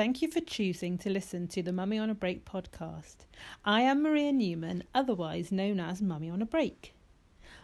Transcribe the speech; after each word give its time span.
Thank 0.00 0.22
you 0.22 0.28
for 0.28 0.40
choosing 0.40 0.96
to 0.96 1.10
listen 1.10 1.46
to 1.48 1.62
the 1.62 1.74
Mummy 1.74 1.98
on 1.98 2.08
a 2.08 2.14
Break 2.14 2.46
podcast. 2.46 3.26
I 3.66 3.82
am 3.82 4.02
Maria 4.02 4.32
Newman, 4.32 4.84
otherwise 4.94 5.52
known 5.52 5.78
as 5.78 6.00
Mummy 6.00 6.30
on 6.30 6.40
a 6.40 6.46
Break. 6.46 6.94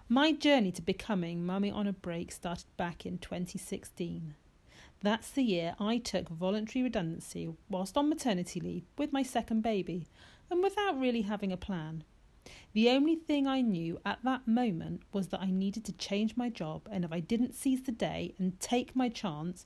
My 0.06 0.32
journey 0.32 0.70
to 0.72 0.82
becoming 0.82 1.46
Mummy 1.46 1.70
on 1.70 1.86
a 1.86 1.94
Break 1.94 2.30
started 2.30 2.66
back 2.76 3.06
in 3.06 3.16
2016. 3.16 4.34
That's 5.02 5.30
the 5.30 5.44
year 5.44 5.76
I 5.80 5.96
took 5.96 6.28
voluntary 6.28 6.82
redundancy 6.82 7.54
whilst 7.70 7.96
on 7.96 8.10
maternity 8.10 8.60
leave 8.60 8.84
with 8.98 9.14
my 9.14 9.22
second 9.22 9.62
baby 9.62 10.06
and 10.50 10.62
without 10.62 11.00
really 11.00 11.22
having 11.22 11.52
a 11.52 11.56
plan. 11.56 12.04
The 12.74 12.90
only 12.90 13.16
thing 13.16 13.46
I 13.46 13.62
knew 13.62 13.98
at 14.04 14.18
that 14.24 14.46
moment 14.46 15.04
was 15.10 15.28
that 15.28 15.40
I 15.40 15.50
needed 15.50 15.86
to 15.86 15.92
change 15.92 16.36
my 16.36 16.50
job, 16.50 16.86
and 16.92 17.02
if 17.02 17.14
I 17.14 17.20
didn't 17.20 17.54
seize 17.54 17.84
the 17.84 17.92
day 17.92 18.34
and 18.38 18.60
take 18.60 18.94
my 18.94 19.08
chance, 19.08 19.64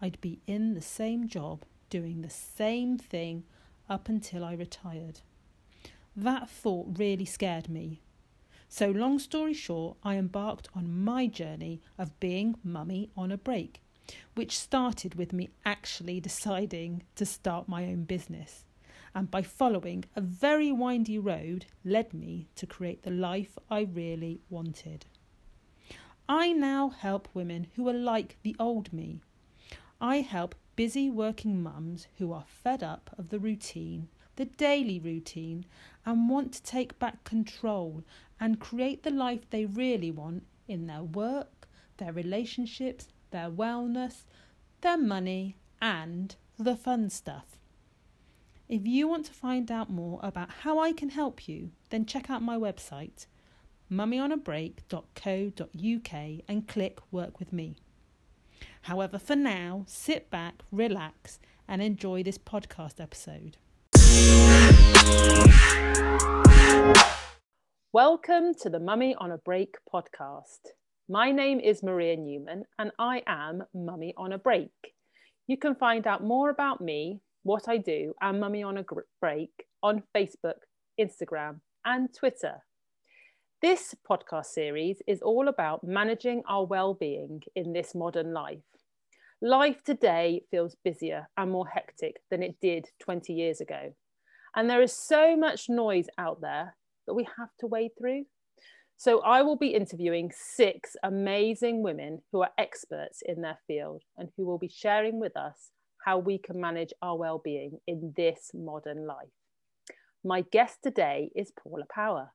I'd 0.00 0.20
be 0.20 0.38
in 0.46 0.74
the 0.74 0.80
same 0.80 1.26
job 1.26 1.64
doing 1.90 2.22
the 2.22 2.30
same 2.30 2.98
thing 2.98 3.44
up 3.88 4.08
until 4.08 4.44
I 4.44 4.54
retired. 4.54 5.20
That 6.16 6.48
thought 6.48 6.98
really 6.98 7.24
scared 7.24 7.68
me. 7.68 8.00
So, 8.68 8.90
long 8.90 9.18
story 9.18 9.54
short, 9.54 9.96
I 10.02 10.16
embarked 10.16 10.68
on 10.74 11.04
my 11.04 11.26
journey 11.26 11.80
of 11.98 12.18
being 12.18 12.56
mummy 12.64 13.10
on 13.16 13.30
a 13.30 13.38
break, 13.38 13.80
which 14.34 14.58
started 14.58 15.14
with 15.14 15.32
me 15.32 15.50
actually 15.64 16.20
deciding 16.30 17.04
to 17.14 17.24
start 17.24 17.68
my 17.68 17.84
own 17.84 18.04
business. 18.04 18.64
And 19.14 19.30
by 19.30 19.42
following 19.42 20.04
a 20.14 20.20
very 20.20 20.72
windy 20.72 21.18
road, 21.18 21.66
led 21.84 22.12
me 22.12 22.48
to 22.56 22.66
create 22.66 23.02
the 23.02 23.10
life 23.10 23.56
I 23.70 23.82
really 23.82 24.40
wanted. 24.50 25.06
I 26.28 26.52
now 26.52 26.88
help 26.88 27.28
women 27.34 27.68
who 27.76 27.88
are 27.88 27.94
like 27.94 28.36
the 28.42 28.56
old 28.58 28.92
me. 28.92 29.20
I 30.00 30.20
help 30.22 30.54
busy 30.76 31.10
working 31.10 31.62
mums 31.62 32.06
who 32.18 32.32
are 32.32 32.44
fed 32.46 32.82
up 32.82 33.10
of 33.18 33.30
the 33.30 33.38
routine, 33.38 34.08
the 34.36 34.44
daily 34.44 35.00
routine, 35.00 35.64
and 36.04 36.28
want 36.28 36.52
to 36.52 36.62
take 36.62 36.98
back 36.98 37.24
control 37.24 38.04
and 38.38 38.60
create 38.60 39.02
the 39.02 39.10
life 39.10 39.48
they 39.48 39.64
really 39.64 40.10
want 40.10 40.44
in 40.68 40.86
their 40.86 41.02
work, 41.02 41.66
their 41.96 42.12
relationships, 42.12 43.08
their 43.30 43.50
wellness, 43.50 44.24
their 44.82 44.98
money, 44.98 45.56
and 45.80 46.36
the 46.58 46.76
fun 46.76 47.10
stuff. 47.10 47.58
If 48.68 48.86
you 48.86 49.08
want 49.08 49.26
to 49.26 49.32
find 49.32 49.70
out 49.70 49.90
more 49.90 50.18
about 50.22 50.50
how 50.62 50.78
I 50.78 50.92
can 50.92 51.10
help 51.10 51.48
you, 51.48 51.70
then 51.90 52.04
check 52.04 52.28
out 52.28 52.42
my 52.42 52.56
website, 52.56 53.26
mummyonabreak.co.uk, 53.90 56.42
and 56.48 56.68
click 56.68 56.98
Work 57.12 57.38
with 57.38 57.52
Me. 57.52 57.76
However, 58.82 59.18
for 59.18 59.36
now, 59.36 59.84
sit 59.86 60.30
back, 60.30 60.62
relax, 60.70 61.38
and 61.68 61.82
enjoy 61.82 62.22
this 62.22 62.38
podcast 62.38 63.00
episode. 63.00 63.56
Welcome 67.92 68.54
to 68.60 68.68
the 68.68 68.78
Mummy 68.78 69.14
on 69.18 69.30
a 69.30 69.38
Break 69.38 69.76
podcast. 69.92 70.60
My 71.08 71.30
name 71.30 71.60
is 71.60 71.82
Maria 71.82 72.16
Newman 72.16 72.64
and 72.78 72.90
I 72.98 73.22
am 73.26 73.62
Mummy 73.74 74.12
on 74.16 74.32
a 74.32 74.38
Break. 74.38 74.70
You 75.46 75.56
can 75.56 75.74
find 75.76 76.06
out 76.06 76.22
more 76.22 76.50
about 76.50 76.80
me, 76.80 77.20
what 77.42 77.68
I 77.68 77.78
do, 77.78 78.12
and 78.20 78.38
Mummy 78.38 78.62
on 78.62 78.76
a 78.76 78.84
Break 79.20 79.50
on 79.82 80.02
Facebook, 80.14 80.58
Instagram, 81.00 81.60
and 81.84 82.12
Twitter. 82.12 82.62
This 83.66 83.96
podcast 84.08 84.46
series 84.46 85.02
is 85.08 85.22
all 85.22 85.48
about 85.48 85.82
managing 85.82 86.44
our 86.48 86.64
well-being 86.64 87.42
in 87.56 87.72
this 87.72 87.96
modern 87.96 88.32
life. 88.32 88.62
Life 89.42 89.82
today 89.82 90.42
feels 90.52 90.76
busier 90.84 91.28
and 91.36 91.50
more 91.50 91.66
hectic 91.66 92.18
than 92.30 92.44
it 92.44 92.54
did 92.62 92.86
20 93.00 93.32
years 93.32 93.60
ago. 93.60 93.92
And 94.54 94.70
there 94.70 94.82
is 94.82 94.92
so 94.92 95.36
much 95.36 95.68
noise 95.68 96.06
out 96.16 96.40
there 96.40 96.76
that 97.08 97.14
we 97.14 97.26
have 97.38 97.48
to 97.58 97.66
wade 97.66 97.90
through. 97.98 98.26
So, 98.96 99.18
I 99.22 99.42
will 99.42 99.56
be 99.56 99.74
interviewing 99.74 100.30
six 100.32 100.94
amazing 101.02 101.82
women 101.82 102.22
who 102.30 102.42
are 102.42 102.52
experts 102.56 103.20
in 103.26 103.42
their 103.42 103.58
field 103.66 104.04
and 104.16 104.28
who 104.36 104.46
will 104.46 104.58
be 104.58 104.68
sharing 104.72 105.18
with 105.18 105.36
us 105.36 105.72
how 106.04 106.18
we 106.18 106.38
can 106.38 106.60
manage 106.60 106.92
our 107.02 107.18
well-being 107.18 107.80
in 107.88 108.14
this 108.16 108.52
modern 108.54 109.08
life. 109.08 109.34
My 110.22 110.42
guest 110.52 110.84
today 110.84 111.30
is 111.34 111.50
Paula 111.60 111.86
Power. 111.92 112.30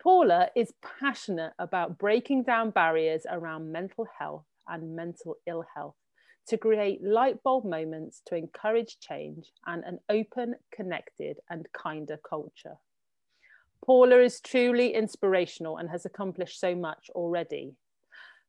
Paula 0.00 0.48
is 0.54 0.72
passionate 1.00 1.54
about 1.58 1.98
breaking 1.98 2.44
down 2.44 2.70
barriers 2.70 3.26
around 3.28 3.72
mental 3.72 4.06
health 4.18 4.44
and 4.68 4.94
mental 4.94 5.36
ill 5.46 5.64
health 5.74 5.96
to 6.46 6.56
create 6.56 7.02
light 7.02 7.42
bulb 7.42 7.64
moments 7.64 8.22
to 8.26 8.36
encourage 8.36 8.98
change 9.00 9.50
and 9.66 9.82
an 9.84 9.98
open, 10.08 10.54
connected, 10.72 11.38
and 11.50 11.66
kinder 11.72 12.16
culture. 12.28 12.76
Paula 13.84 14.20
is 14.20 14.40
truly 14.40 14.94
inspirational 14.94 15.78
and 15.78 15.90
has 15.90 16.06
accomplished 16.06 16.60
so 16.60 16.76
much 16.76 17.10
already. 17.10 17.74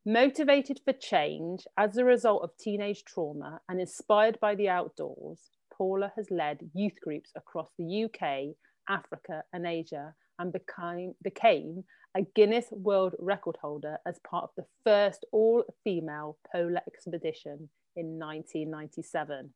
Motivated 0.06 0.80
for 0.86 0.94
change 0.94 1.66
as 1.78 1.98
a 1.98 2.06
result 2.06 2.44
of 2.44 2.58
teenage 2.58 3.04
trauma 3.06 3.60
and 3.68 3.80
inspired 3.80 4.40
by 4.40 4.54
the 4.54 4.70
outdoors, 4.70 5.50
Paula 5.74 6.14
has 6.16 6.30
led 6.30 6.70
youth 6.74 7.02
groups 7.02 7.32
across 7.36 7.72
the 7.78 8.06
UK, 8.06 8.56
Africa, 8.88 9.44
and 9.52 9.66
Asia 9.66 10.14
and 10.40 10.52
became, 10.52 11.14
became 11.22 11.84
a 12.16 12.22
Guinness 12.36 12.66
World 12.72 13.14
Record 13.20 13.58
holder 13.62 13.98
as 14.06 14.20
part 14.20 14.46
of 14.46 14.50
the 14.56 14.66
first 14.84 15.26
all 15.32 15.64
female 15.84 16.38
polar 16.52 16.82
expedition 16.88 17.70
in 17.96 18.18
1997. 18.18 19.52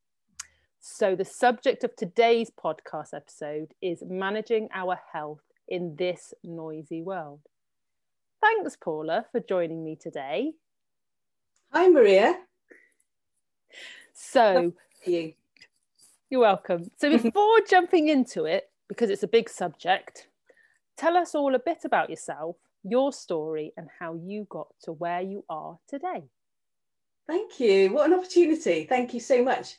So, 0.85 1.15
the 1.15 1.25
subject 1.25 1.85
of 1.85 1.95
today's 1.95 2.51
podcast 2.51 3.13
episode 3.13 3.73
is 3.81 4.03
managing 4.05 4.67
our 4.73 4.99
health 5.13 5.41
in 5.69 5.95
this 5.95 6.33
noisy 6.43 7.01
world. 7.01 7.39
Thanks, 8.41 8.75
Paula, 8.75 9.25
for 9.31 9.39
joining 9.39 9.85
me 9.85 9.95
today. 9.95 10.51
Hi, 11.71 11.87
Maria. 11.87 12.37
So, 14.13 14.73
you. 15.05 15.33
You're 16.29 16.41
welcome. 16.41 16.91
So, 16.97 17.17
before 17.17 17.61
jumping 17.61 18.09
into 18.09 18.43
it, 18.43 18.69
because 18.89 19.09
it's 19.09 19.23
a 19.23 19.27
big 19.27 19.49
subject, 19.49 20.27
Tell 20.97 21.17
us 21.17 21.35
all 21.35 21.55
a 21.55 21.59
bit 21.59 21.79
about 21.85 22.09
yourself, 22.09 22.57
your 22.83 23.11
story, 23.11 23.73
and 23.77 23.87
how 23.99 24.15
you 24.15 24.45
got 24.49 24.67
to 24.83 24.91
where 24.91 25.21
you 25.21 25.43
are 25.49 25.79
today. 25.87 26.23
Thank 27.27 27.59
you. 27.59 27.93
What 27.93 28.07
an 28.07 28.17
opportunity. 28.17 28.85
Thank 28.85 29.13
you 29.13 29.19
so 29.19 29.43
much. 29.43 29.77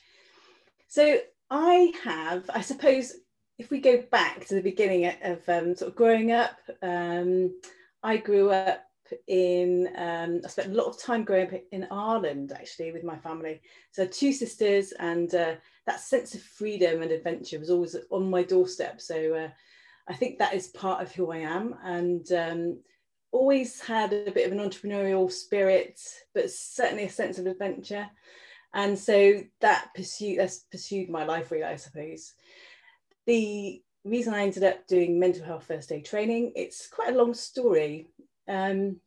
So, 0.89 1.19
I 1.51 1.93
have, 2.03 2.49
I 2.53 2.63
suppose, 2.63 3.13
if 3.59 3.71
we 3.71 3.81
go 3.81 4.03
back 4.11 4.47
to 4.47 4.55
the 4.55 4.63
beginning 4.63 5.13
of 5.23 5.49
um, 5.49 5.77
sort 5.77 5.91
of 5.91 5.97
growing 5.97 6.33
up, 6.33 6.59
um, 6.83 7.55
I 8.03 8.17
grew 8.17 8.51
up 8.51 8.85
in, 9.29 9.89
um, 9.97 10.41
I 10.45 10.49
spent 10.49 10.73
a 10.73 10.75
lot 10.75 10.87
of 10.87 11.01
time 11.01 11.25
growing 11.25 11.47
up 11.47 11.61
in 11.71 11.87
Ireland 11.91 12.53
actually 12.53 12.93
with 12.93 13.05
my 13.05 13.17
family. 13.19 13.61
So, 13.93 14.07
two 14.07 14.33
sisters, 14.33 14.93
and 14.93 15.33
uh, 15.35 15.55
that 15.87 16.01
sense 16.01 16.35
of 16.35 16.43
freedom 16.43 17.03
and 17.03 17.13
adventure 17.13 17.59
was 17.59 17.71
always 17.71 17.95
on 18.11 18.31
my 18.31 18.43
doorstep. 18.43 19.01
So, 19.01 19.35
uh, 19.35 19.49
I 20.09 20.15
think 20.15 20.39
that 20.39 20.55
is 20.55 20.69
part 20.69 21.03
of 21.03 21.13
who 21.13 21.31
I 21.31 21.39
am 21.39 21.75
and 21.83 22.31
um, 22.33 22.79
always 23.33 23.81
had 23.81 24.13
a 24.13 24.31
bit 24.31 24.47
of 24.47 24.53
an 24.53 24.59
entrepreneurial 24.59 25.31
spirit, 25.31 26.01
but 26.35 26.51
certainly 26.51 27.05
a 27.05 27.11
sense 27.11 27.39
of 27.39 27.47
adventure. 27.47 28.09
And 28.75 28.99
so 28.99 29.43
that 29.61 29.89
pursued 29.95 30.41
that's 30.41 30.61
pursued 30.71 31.09
my 31.09 31.25
life 31.25 31.51
really, 31.51 31.65
I 31.65 31.77
suppose. 31.77 32.35
The 33.27 33.83
reason 34.05 34.35
I 34.35 34.43
ended 34.43 34.65
up 34.65 34.87
doing 34.87 35.19
mental 35.19 35.45
health 35.45 35.65
first 35.67 35.91
aid 35.91 36.05
training, 36.05 36.53
it's 36.55 36.89
quite 36.89 37.15
a 37.15 37.17
long 37.17 37.33
story. 37.35 38.09
Um, 38.47 39.01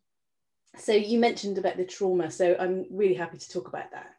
so 0.77 0.93
you 0.93 1.19
mentioned 1.19 1.57
about 1.57 1.77
the 1.77 1.85
trauma, 1.85 2.31
so 2.31 2.55
I'm 2.59 2.85
really 2.89 3.13
happy 3.13 3.37
to 3.37 3.49
talk 3.49 3.67
about 3.67 3.91
that. 3.91 4.15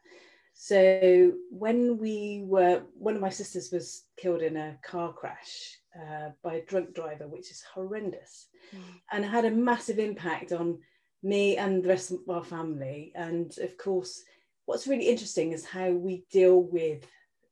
So 0.53 1.33
when 1.49 1.97
we 1.97 2.43
were, 2.45 2.83
one 2.93 3.15
of 3.15 3.21
my 3.21 3.29
sisters 3.29 3.71
was 3.71 4.03
killed 4.17 4.41
in 4.41 4.57
a 4.57 4.77
car 4.83 5.13
crash 5.13 5.78
uh, 5.95 6.29
by 6.43 6.55
a 6.55 6.65
drunk 6.65 6.93
driver, 6.93 7.27
which 7.27 7.51
is 7.51 7.63
horrendous, 7.73 8.47
mm. 8.75 8.79
and 9.11 9.25
had 9.25 9.45
a 9.45 9.51
massive 9.51 9.99
impact 9.99 10.51
on 10.51 10.79
me 11.23 11.57
and 11.57 11.83
the 11.83 11.89
rest 11.89 12.11
of 12.11 12.19
our 12.29 12.43
family. 12.43 13.11
And 13.15 13.55
of 13.59 13.77
course, 13.77 14.21
what's 14.65 14.87
really 14.87 15.07
interesting 15.07 15.51
is 15.51 15.65
how 15.65 15.91
we 15.91 16.25
deal 16.31 16.61
with 16.61 17.05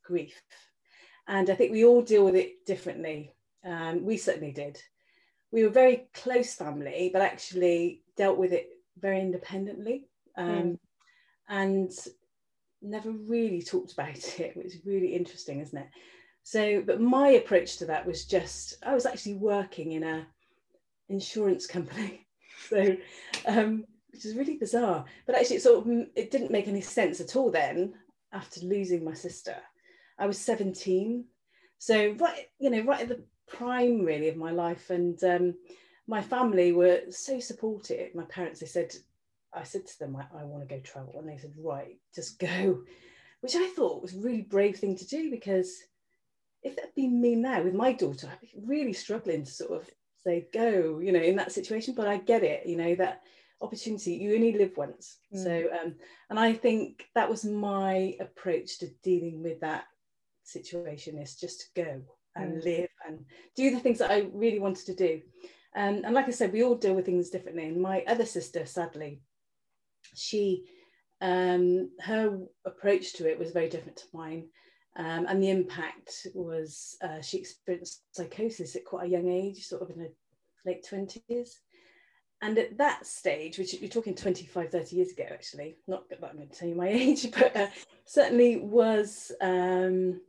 grief. 0.03 0.41
And 1.27 1.49
I 1.49 1.55
think 1.55 1.71
we 1.71 1.83
all 1.83 2.01
deal 2.01 2.23
with 2.23 2.35
it 2.35 2.65
differently. 2.65 3.33
Um, 3.65 4.05
we 4.05 4.17
certainly 4.17 4.53
did. 4.53 4.81
We 5.51 5.63
were 5.63 5.69
very 5.69 6.07
close 6.13 6.53
family, 6.53 7.09
but 7.11 7.21
actually 7.21 8.01
dealt 8.15 8.37
with 8.37 8.53
it 8.53 8.69
very 8.99 9.19
independently. 9.19 10.07
Um, 10.37 10.47
mm. 10.47 10.79
And 11.49 11.91
never 12.81 13.11
really 13.11 13.61
talked 13.61 13.93
about 13.93 14.17
it, 14.39 14.55
which 14.55 14.67
is 14.67 14.85
really 14.85 15.13
interesting, 15.13 15.59
isn't 15.59 15.77
it? 15.77 15.87
So, 16.49 16.81
but 16.81 17.01
my 17.01 17.31
approach 17.31 17.75
to 17.75 17.85
that 17.87 18.05
was 18.05 18.23
just 18.23 18.77
I 18.81 18.93
was 18.93 19.05
actually 19.05 19.33
working 19.33 19.91
in 19.91 20.03
a 20.03 20.25
insurance 21.09 21.67
company, 21.67 22.25
so 22.69 22.95
um, 23.45 23.83
which 24.13 24.23
is 24.23 24.33
really 24.33 24.55
bizarre. 24.55 25.03
But 25.25 25.35
actually, 25.35 25.57
it 25.57 25.63
sort 25.63 25.85
of 25.85 26.07
it 26.15 26.31
didn't 26.31 26.49
make 26.49 26.69
any 26.69 26.79
sense 26.79 27.19
at 27.19 27.35
all 27.35 27.51
then 27.51 27.95
after 28.31 28.61
losing 28.61 29.03
my 29.03 29.13
sister. 29.13 29.57
I 30.17 30.25
was 30.25 30.39
17. 30.39 31.25
So 31.79 32.15
right, 32.17 32.47
you 32.59 32.69
know, 32.69 32.81
right 32.83 33.01
at 33.01 33.09
the 33.09 33.25
prime 33.49 34.05
really 34.05 34.29
of 34.29 34.37
my 34.37 34.51
life. 34.51 34.89
And 34.89 35.21
um, 35.25 35.53
my 36.07 36.21
family 36.21 36.71
were 36.71 37.01
so 37.09 37.41
supportive. 37.41 38.15
My 38.15 38.23
parents, 38.23 38.61
they 38.61 38.67
said, 38.67 38.95
I 39.53 39.63
said 39.63 39.85
to 39.85 39.99
them, 39.99 40.15
I, 40.15 40.39
I 40.39 40.45
want 40.45 40.65
to 40.65 40.73
go 40.73 40.79
travel. 40.79 41.19
And 41.19 41.27
they 41.27 41.37
said, 41.37 41.51
right, 41.57 41.97
just 42.15 42.39
go, 42.39 42.83
which 43.41 43.57
I 43.57 43.67
thought 43.75 44.01
was 44.01 44.15
a 44.15 44.21
really 44.21 44.43
brave 44.43 44.77
thing 44.77 44.95
to 44.95 45.05
do 45.05 45.29
because 45.29 45.77
if 46.63 46.75
that 46.75 46.85
had 46.85 46.95
been 46.95 47.21
me 47.21 47.35
now 47.35 47.61
with 47.63 47.73
my 47.73 47.93
daughter, 47.93 48.29
I'd 48.31 48.41
be 48.41 48.53
really 48.65 48.93
struggling 48.93 49.43
to 49.43 49.51
sort 49.51 49.71
of 49.71 49.89
say, 50.23 50.47
go, 50.53 50.99
you 50.99 51.11
know, 51.11 51.21
in 51.21 51.35
that 51.37 51.51
situation. 51.51 51.93
But 51.95 52.07
I 52.07 52.17
get 52.17 52.43
it, 52.43 52.65
you 52.65 52.77
know, 52.77 52.95
that 52.95 53.21
opportunity, 53.61 54.13
you 54.13 54.33
only 54.35 54.53
live 54.53 54.73
once. 54.75 55.17
Mm. 55.33 55.43
So, 55.43 55.67
um, 55.81 55.95
and 56.29 56.39
I 56.39 56.53
think 56.53 57.05
that 57.15 57.29
was 57.29 57.45
my 57.45 58.15
approach 58.19 58.79
to 58.79 58.89
dealing 59.03 59.43
with 59.43 59.59
that 59.61 59.85
situation 60.43 61.17
is 61.17 61.35
just 61.35 61.59
to 61.61 61.83
go 61.83 62.01
and 62.35 62.61
mm. 62.61 62.63
live 62.63 62.89
and 63.07 63.25
do 63.55 63.71
the 63.71 63.79
things 63.79 63.99
that 63.99 64.11
I 64.11 64.27
really 64.33 64.59
wanted 64.59 64.85
to 64.87 64.95
do. 64.95 65.21
Um, 65.75 66.01
and 66.05 66.13
like 66.13 66.27
I 66.27 66.31
said, 66.31 66.53
we 66.53 66.63
all 66.63 66.75
deal 66.75 66.95
with 66.95 67.05
things 67.05 67.29
differently. 67.29 67.65
And 67.65 67.81
my 67.81 68.03
other 68.07 68.25
sister, 68.25 68.65
sadly, 68.65 69.21
she 70.15 70.65
um, 71.21 71.89
her 72.01 72.39
approach 72.65 73.13
to 73.13 73.29
it 73.29 73.39
was 73.39 73.51
very 73.51 73.69
different 73.69 73.97
to 73.97 74.05
mine. 74.13 74.45
Um, 74.97 75.27
and 75.27 75.41
the 75.41 75.51
impact 75.51 76.27
was 76.33 76.97
uh, 77.03 77.21
she 77.21 77.37
experienced 77.37 78.01
psychosis 78.11 78.75
at 78.75 78.83
quite 78.83 79.05
a 79.05 79.09
young 79.09 79.29
age, 79.29 79.63
sort 79.63 79.83
of 79.83 79.91
in 79.91 79.99
her 79.99 80.09
late 80.65 80.85
20s. 80.89 81.49
And 82.41 82.57
at 82.57 82.77
that 82.77 83.05
stage, 83.05 83.57
which 83.57 83.73
you're 83.73 83.89
talking 83.89 84.15
25, 84.15 84.71
30 84.71 84.95
years 84.95 85.11
ago, 85.11 85.25
actually, 85.29 85.77
not 85.87 86.09
that 86.09 86.19
I'm 86.23 86.35
going 86.35 86.49
to 86.49 86.55
tell 86.55 86.67
you 86.67 86.75
my 86.75 86.87
age, 86.89 87.31
but 87.31 87.55
uh, 87.55 87.67
certainly 88.05 88.57
was, 88.57 89.31
um, 89.41 90.19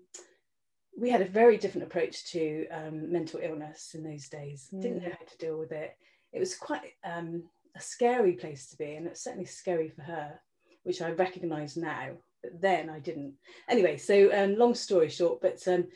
we 0.99 1.11
had 1.11 1.23
a 1.23 1.27
very 1.27 1.57
different 1.57 1.87
approach 1.87 2.31
to 2.33 2.67
um, 2.69 3.11
mental 3.11 3.41
illness 3.43 3.95
in 3.95 4.03
those 4.03 4.29
days. 4.29 4.69
Mm. 4.73 4.83
Didn't 4.83 5.03
know 5.03 5.11
how 5.11 5.27
to 5.27 5.39
deal 5.39 5.59
with 5.59 5.73
it. 5.73 5.97
It 6.33 6.41
was 6.41 6.55
quite 6.55 6.93
um, 7.05 7.43
a 7.75 7.81
scary 7.81 8.33
place 8.33 8.69
to 8.69 8.77
be, 8.77 8.95
and 8.95 9.07
it's 9.07 9.25
certainly 9.25 9.47
scary 9.47 9.89
for 9.89 10.03
her, 10.03 10.41
which 10.83 11.01
I 11.01 11.11
recognise 11.13 11.77
now. 11.77 12.11
But 12.43 12.61
then 12.61 12.89
I 12.89 13.01
didn't. 13.01 13.35
Anyway, 13.69 13.97
so 13.97 14.31
um, 14.33 14.57
long 14.57 14.75
story 14.75 15.09
short, 15.09 15.41
but 15.41 15.67
um, 15.67 15.87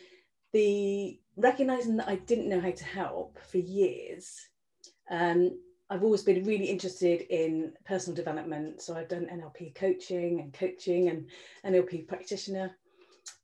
the 0.53 1.19
recognizing 1.37 1.97
that 1.97 2.09
I 2.09 2.17
didn't 2.17 2.49
know 2.49 2.61
how 2.61 2.73
to 2.73 2.85
help 2.85 3.39
for 3.51 3.59
years. 3.59 4.39
Um, 5.11 5.59
I've 5.91 6.03
always 6.03 6.23
been 6.23 6.45
really 6.45 6.67
interested 6.67 7.21
in 7.29 7.73
personal 7.85 8.17
development. 8.17 8.81
So 8.81 8.95
I've 8.95 9.09
done 9.09 9.29
NLP 9.31 9.75
coaching 9.75 10.41
and 10.41 10.53
coaching 10.53 11.09
and 11.09 11.29
NLP 11.67 12.09
practitioner. 12.09 12.77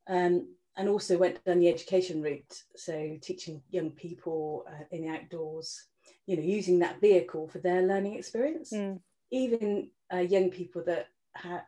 Um, 0.08 0.48
and 0.78 0.88
also 0.88 1.18
went 1.18 1.44
down 1.44 1.58
the 1.58 1.68
education 1.68 2.22
route. 2.22 2.62
So 2.76 3.18
teaching 3.20 3.60
young 3.70 3.90
people 3.90 4.64
uh, 4.68 4.84
in 4.92 5.02
the 5.02 5.08
outdoors, 5.08 5.88
you 6.26 6.36
know, 6.36 6.42
using 6.42 6.78
that 6.78 7.00
vehicle 7.00 7.48
for 7.48 7.58
their 7.58 7.82
learning 7.82 8.14
experience. 8.14 8.72
Mm. 8.72 9.00
Even 9.32 9.90
uh, 10.12 10.18
young 10.18 10.50
people 10.50 10.82
that 10.86 11.08
had, 11.34 11.62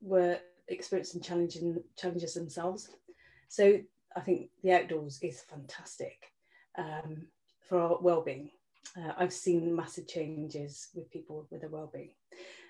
were 0.00 0.38
experiencing 0.68 1.20
challenging 1.20 1.82
challenges 1.96 2.34
themselves. 2.34 2.88
So 3.48 3.80
I 4.16 4.20
think 4.20 4.50
the 4.62 4.72
outdoors 4.72 5.18
is 5.22 5.42
fantastic 5.42 6.32
um, 6.76 7.26
for 7.68 7.80
our 7.80 7.98
well-being. 8.00 8.50
Uh, 8.96 9.12
I've 9.18 9.32
seen 9.32 9.74
massive 9.74 10.06
changes 10.06 10.88
with 10.94 11.10
people 11.10 11.46
with 11.50 11.60
their 11.60 11.70
well-being. 11.70 12.10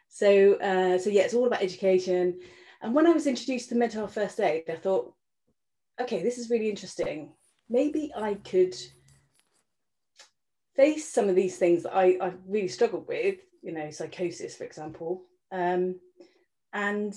So, 0.09 0.55
uh, 0.55 0.99
so 0.99 1.11
yeah, 1.11 1.23
it's 1.23 1.35
all 1.35 1.47
about 1.47 1.63
education. 1.63 2.41
And 2.83 2.95
when 2.95 3.07
I 3.07 3.13
was 3.13 3.27
introduced 3.27 3.69
to 3.71 3.75
mental 3.75 4.01
health 4.01 4.15
first 4.15 4.41
aid, 4.41 4.65
I 4.69 4.77
thought, 4.77 5.13
okay, 6.01 6.23
this 6.23 6.39
is 6.39 6.51
really 6.51 6.71
interesting. 6.71 7.33
Maybe 7.69 8.13
I 8.17 8.35
could 8.35 8.77
face 10.77 11.09
some 11.09 11.29
of 11.29 11.37
these 11.37 11.57
things 11.57 11.83
that 11.83 11.95
I, 11.95 12.17
I 12.21 12.33
really 12.47 12.69
struggled 12.69 13.07
with, 13.09 13.37
you 13.63 13.73
know, 13.73 13.91
psychosis, 13.91 14.57
for 14.57 14.65
example, 14.65 15.23
um, 15.53 15.97
and 16.73 17.15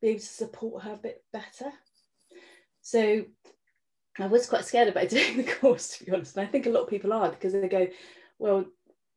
be 0.00 0.08
able 0.08 0.20
to 0.20 0.26
support 0.26 0.84
her 0.84 0.92
a 0.92 0.98
bit 0.98 1.22
better. 1.32 1.72
So 2.82 3.24
I 4.18 4.26
was 4.26 4.48
quite 4.48 4.64
scared 4.64 4.88
about 4.88 5.08
doing 5.10 5.38
the 5.38 5.44
course, 5.44 5.98
to 5.98 6.04
be 6.04 6.12
honest. 6.12 6.36
And 6.36 6.46
I 6.46 6.50
think 6.50 6.66
a 6.66 6.70
lot 6.70 6.84
of 6.84 6.90
people 6.90 7.12
are 7.12 7.30
because 7.30 7.52
they 7.52 7.68
go, 7.68 7.86
well, 8.38 8.64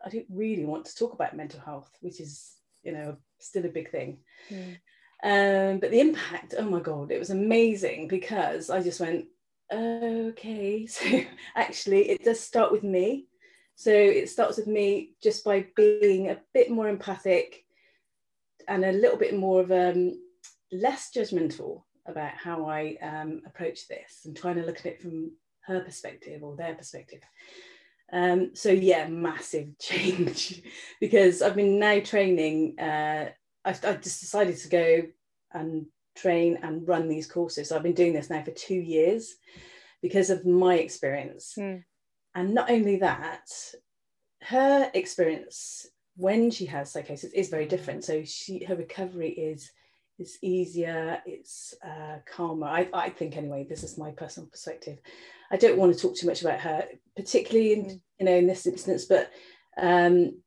I 0.03 0.09
don't 0.09 0.25
really 0.29 0.65
want 0.65 0.85
to 0.85 0.95
talk 0.95 1.13
about 1.13 1.35
mental 1.35 1.59
health, 1.59 1.89
which 2.01 2.19
is, 2.19 2.55
you 2.83 2.93
know, 2.93 3.17
still 3.39 3.65
a 3.65 3.69
big 3.69 3.91
thing. 3.91 4.19
Mm. 4.49 4.77
Um, 5.21 5.79
but 5.79 5.91
the 5.91 5.99
impact, 5.99 6.55
oh 6.57 6.69
my 6.69 6.79
God, 6.79 7.11
it 7.11 7.19
was 7.19 7.29
amazing 7.29 8.07
because 8.07 8.69
I 8.69 8.81
just 8.81 8.99
went, 8.99 9.25
okay. 9.71 10.87
So 10.87 11.21
actually, 11.55 12.09
it 12.09 12.23
does 12.23 12.39
start 12.39 12.71
with 12.71 12.83
me. 12.83 13.25
So 13.75 13.91
it 13.91 14.29
starts 14.29 14.57
with 14.57 14.67
me 14.67 15.13
just 15.21 15.43
by 15.45 15.67
being 15.75 16.29
a 16.29 16.37
bit 16.53 16.69
more 16.69 16.89
empathic 16.89 17.63
and 18.67 18.83
a 18.83 18.91
little 18.91 19.17
bit 19.17 19.37
more 19.37 19.61
of 19.61 19.71
um, 19.71 20.19
less 20.71 21.11
judgmental 21.15 21.83
about 22.05 22.31
how 22.31 22.65
I 22.65 22.97
um, 23.01 23.41
approach 23.45 23.87
this 23.87 24.21
and 24.25 24.35
trying 24.35 24.55
to 24.55 24.63
look 24.63 24.79
at 24.79 24.85
it 24.85 25.01
from 25.01 25.31
her 25.61 25.81
perspective 25.81 26.43
or 26.43 26.55
their 26.55 26.75
perspective. 26.75 27.21
Um, 28.11 28.51
so 28.55 28.69
yeah, 28.69 29.07
massive 29.07 29.77
change 29.79 30.63
because 30.99 31.41
I've 31.41 31.55
been 31.55 31.79
now 31.79 31.99
training. 31.99 32.79
Uh, 32.79 33.29
I, 33.65 33.69
I 33.69 33.93
just 33.93 34.21
decided 34.21 34.57
to 34.57 34.69
go 34.69 35.01
and 35.53 35.85
train 36.15 36.59
and 36.63 36.87
run 36.87 37.07
these 37.07 37.27
courses. 37.27 37.69
So 37.69 37.75
I've 37.75 37.83
been 37.83 37.93
doing 37.93 38.13
this 38.13 38.29
now 38.29 38.43
for 38.43 38.51
two 38.51 38.75
years 38.75 39.35
because 40.01 40.29
of 40.29 40.45
my 40.45 40.75
experience. 40.75 41.53
Mm. 41.57 41.83
And 42.35 42.53
not 42.53 42.69
only 42.69 42.97
that, 42.97 43.49
her 44.43 44.89
experience 44.93 45.87
when 46.15 46.51
she 46.51 46.65
has 46.65 46.91
psychosis 46.91 47.31
is 47.33 47.49
very 47.49 47.65
different. 47.65 48.03
So 48.03 48.23
she 48.23 48.63
her 48.65 48.75
recovery 48.75 49.29
is 49.29 49.71
it's 50.19 50.37
easier, 50.41 51.21
it's 51.25 51.73
uh, 51.83 52.17
calmer. 52.31 52.67
I, 52.67 52.89
I 52.93 53.09
think 53.09 53.37
anyway, 53.37 53.65
this 53.67 53.83
is 53.83 53.97
my 53.97 54.11
personal 54.11 54.49
perspective. 54.49 54.99
I 55.49 55.57
don't 55.57 55.77
want 55.77 55.93
to 55.93 55.99
talk 55.99 56.15
too 56.15 56.27
much 56.27 56.41
about 56.41 56.59
her, 56.59 56.85
particularly 57.15 57.73
in 57.73 58.01
you 58.19 58.25
know 58.25 58.35
in 58.35 58.47
this 58.47 58.67
instance, 58.67 59.05
but 59.05 59.31
um, 59.81 60.41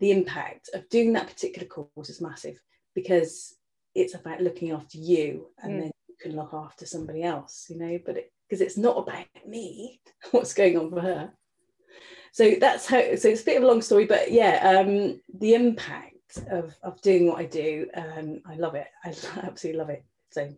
the 0.00 0.10
impact 0.10 0.70
of 0.74 0.88
doing 0.88 1.12
that 1.12 1.28
particular 1.28 1.66
course 1.66 2.10
is 2.10 2.20
massive 2.20 2.56
because 2.94 3.54
it's 3.94 4.14
about 4.14 4.40
looking 4.40 4.72
after 4.72 4.98
you 4.98 5.46
and 5.62 5.72
mm. 5.72 5.80
then 5.80 5.92
you 6.08 6.14
can 6.20 6.36
look 6.36 6.52
after 6.52 6.84
somebody 6.84 7.22
else, 7.22 7.66
you 7.68 7.78
know, 7.78 7.98
but 8.04 8.16
because 8.48 8.60
it, 8.60 8.66
it's 8.66 8.76
not 8.76 8.98
about 8.98 9.26
me, 9.46 10.00
what's 10.32 10.54
going 10.54 10.76
on 10.76 10.90
for 10.90 11.00
her. 11.00 11.32
So 12.32 12.56
that's 12.60 12.86
how, 12.86 12.98
so 13.14 13.28
it's 13.28 13.42
a 13.42 13.44
bit 13.44 13.58
of 13.58 13.62
a 13.62 13.66
long 13.66 13.80
story, 13.80 14.06
but 14.06 14.32
yeah, 14.32 14.80
um, 14.80 15.20
the 15.38 15.54
impact 15.54 16.13
of, 16.50 16.74
of 16.82 17.00
doing 17.02 17.26
what 17.26 17.38
I 17.38 17.44
do. 17.46 17.88
Um, 17.94 18.40
I 18.46 18.56
love 18.56 18.74
it. 18.74 18.86
I 19.04 19.08
absolutely 19.42 19.78
love 19.78 19.90
it. 19.90 20.04
So 20.30 20.52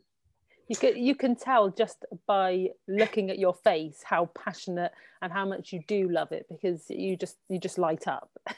you 0.68 0.76
can 0.76 0.96
you 0.96 1.14
can 1.14 1.36
tell 1.36 1.70
just 1.70 2.04
by 2.26 2.68
looking 2.88 3.30
at 3.30 3.38
your 3.38 3.54
face 3.54 4.02
how 4.02 4.26
passionate 4.34 4.92
and 5.22 5.32
how 5.32 5.46
much 5.46 5.72
you 5.72 5.80
do 5.86 6.08
love 6.08 6.32
it 6.32 6.46
because 6.48 6.90
you 6.90 7.16
just 7.16 7.36
you 7.48 7.58
just 7.58 7.78
light 7.78 8.08
up. 8.08 8.30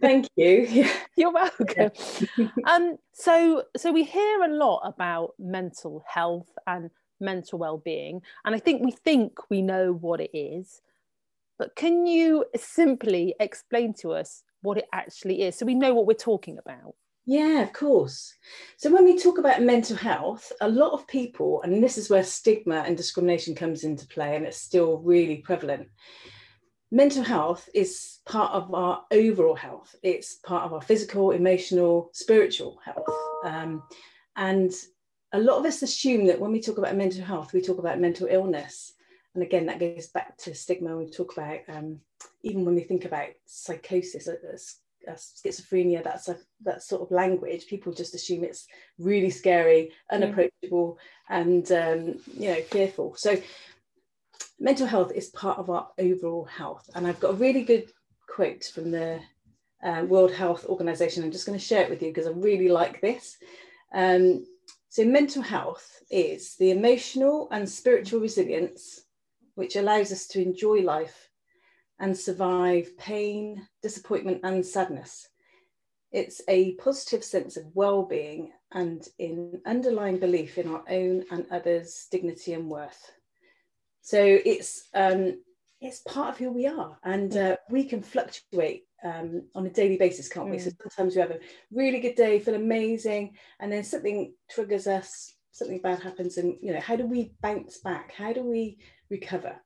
Thank 0.00 0.28
you. 0.36 0.88
You're 1.16 1.32
welcome. 1.32 1.90
Yeah. 2.38 2.48
um, 2.64 2.96
so 3.12 3.64
so 3.76 3.92
we 3.92 4.04
hear 4.04 4.42
a 4.44 4.48
lot 4.48 4.80
about 4.84 5.34
mental 5.38 6.02
health 6.06 6.48
and 6.66 6.90
mental 7.20 7.58
well-being, 7.58 8.22
and 8.46 8.54
I 8.54 8.58
think 8.58 8.82
we 8.82 8.92
think 8.92 9.50
we 9.50 9.60
know 9.60 9.92
what 9.92 10.20
it 10.20 10.30
is. 10.32 10.80
But 11.58 11.76
can 11.76 12.06
you 12.06 12.46
simply 12.56 13.34
explain 13.38 13.92
to 14.00 14.12
us 14.12 14.42
what 14.62 14.78
it 14.78 14.86
actually 14.92 15.42
is 15.42 15.56
so 15.56 15.66
we 15.66 15.74
know 15.74 15.94
what 15.94 16.06
we're 16.06 16.14
talking 16.14 16.58
about 16.58 16.94
yeah, 17.26 17.60
of 17.60 17.72
course. 17.72 18.34
So 18.76 18.90
when 18.90 19.04
we 19.04 19.16
talk 19.16 19.38
about 19.38 19.62
mental 19.62 19.96
health, 19.96 20.50
a 20.60 20.68
lot 20.68 20.92
of 20.92 21.06
people, 21.06 21.62
and 21.62 21.80
this 21.80 21.96
is 21.96 22.10
where 22.10 22.24
stigma 22.24 22.82
and 22.86 22.96
discrimination 22.96 23.54
comes 23.54 23.84
into 23.84 24.06
play, 24.08 24.34
and 24.34 24.44
it's 24.44 24.56
still 24.56 24.98
really 24.98 25.36
prevalent. 25.36 25.88
Mental 26.90 27.22
health 27.22 27.68
is 27.72 28.18
part 28.26 28.52
of 28.52 28.74
our 28.74 29.04
overall 29.12 29.54
health. 29.54 29.94
It's 30.02 30.36
part 30.36 30.64
of 30.64 30.72
our 30.72 30.80
physical, 30.80 31.30
emotional, 31.30 32.10
spiritual 32.14 32.80
health. 32.84 33.06
Um, 33.44 33.84
and 34.34 34.72
a 35.32 35.38
lot 35.38 35.58
of 35.58 35.66
us 35.66 35.82
assume 35.82 36.26
that 36.26 36.40
when 36.40 36.50
we 36.50 36.60
talk 36.60 36.78
about 36.78 36.96
mental 36.96 37.22
health, 37.22 37.52
we 37.52 37.60
talk 37.60 37.78
about 37.78 38.00
mental 38.00 38.26
illness. 38.28 38.94
And 39.34 39.42
again, 39.42 39.66
that 39.66 39.78
goes 39.78 40.08
back 40.08 40.36
to 40.38 40.54
stigma. 40.54 40.96
We 40.96 41.08
talk 41.08 41.32
about 41.32 41.60
um, 41.68 42.00
even 42.42 42.64
when 42.64 42.74
we 42.74 42.82
think 42.82 43.04
about 43.04 43.28
psychosis, 43.46 44.28
uh, 44.28 44.34
uh, 45.08 45.14
schizophrenia, 45.14 46.02
that's 46.02 46.28
a, 46.28 46.36
that 46.64 46.82
sort 46.82 47.02
of 47.02 47.10
language. 47.10 47.66
People 47.68 47.92
just 47.92 48.14
assume 48.14 48.44
it's 48.44 48.66
really 48.98 49.30
scary, 49.30 49.92
unapproachable, 50.10 50.98
and 51.28 51.70
um, 51.72 52.18
you 52.36 52.48
know 52.50 52.62
fearful. 52.62 53.14
So 53.16 53.40
mental 54.58 54.86
health 54.86 55.12
is 55.14 55.28
part 55.28 55.58
of 55.58 55.70
our 55.70 55.88
overall 55.98 56.44
health. 56.44 56.88
And 56.94 57.06
I've 57.06 57.20
got 57.20 57.30
a 57.30 57.34
really 57.34 57.62
good 57.62 57.90
quote 58.28 58.64
from 58.64 58.90
the 58.90 59.20
uh, 59.82 60.04
World 60.06 60.32
Health 60.32 60.66
Organization. 60.66 61.24
I'm 61.24 61.32
just 61.32 61.46
going 61.46 61.58
to 61.58 61.64
share 61.64 61.82
it 61.84 61.90
with 61.90 62.02
you 62.02 62.08
because 62.08 62.26
I 62.26 62.32
really 62.32 62.68
like 62.68 63.00
this. 63.00 63.36
Um, 63.94 64.44
So, 64.90 65.04
mental 65.04 65.42
health 65.42 66.02
is 66.10 66.56
the 66.56 66.72
emotional 66.72 67.48
and 67.52 67.68
spiritual 67.68 68.20
resilience 68.20 69.04
which 69.60 69.76
allows 69.76 70.10
us 70.10 70.26
to 70.28 70.42
enjoy 70.42 70.78
life 70.80 71.28
and 71.98 72.16
survive 72.16 72.96
pain, 72.96 73.68
disappointment, 73.82 74.40
and 74.42 74.64
sadness. 74.64 75.28
It's 76.12 76.40
a 76.48 76.74
positive 76.76 77.22
sense 77.22 77.58
of 77.58 77.66
well 77.74 78.02
being 78.02 78.52
and 78.72 79.06
in 79.18 79.60
underlying 79.66 80.18
belief 80.18 80.56
in 80.56 80.68
our 80.68 80.82
own 80.88 81.24
and 81.30 81.44
others' 81.50 82.08
dignity 82.10 82.54
and 82.54 82.70
worth. 82.70 83.12
So 84.00 84.18
it's 84.22 84.88
um, 84.94 85.42
it's 85.82 86.00
part 86.00 86.30
of 86.30 86.38
who 86.38 86.50
we 86.50 86.66
are, 86.66 86.98
and 87.04 87.36
uh, 87.36 87.56
we 87.68 87.84
can 87.84 88.02
fluctuate 88.02 88.84
um, 89.04 89.42
on 89.54 89.66
a 89.66 89.70
daily 89.70 89.98
basis, 89.98 90.28
can't 90.28 90.48
mm. 90.48 90.52
we? 90.52 90.58
So 90.58 90.70
mm. 90.70 90.76
sometimes 90.80 91.14
we 91.14 91.20
have 91.20 91.30
a 91.32 91.40
really 91.70 92.00
good 92.00 92.16
day, 92.16 92.38
feel 92.38 92.54
amazing, 92.54 93.36
and 93.60 93.70
then 93.70 93.84
something 93.84 94.32
triggers 94.50 94.86
us, 94.86 95.34
something 95.60 95.82
bad 95.82 96.00
happens, 96.00 96.38
and 96.38 96.56
you 96.62 96.72
know, 96.72 96.80
how 96.80 96.96
do 96.96 97.06
we 97.06 97.34
bounce 97.42 97.78
back? 97.78 98.12
How 98.12 98.32
do 98.32 98.42
we 98.42 98.78
recover? 99.10 99.56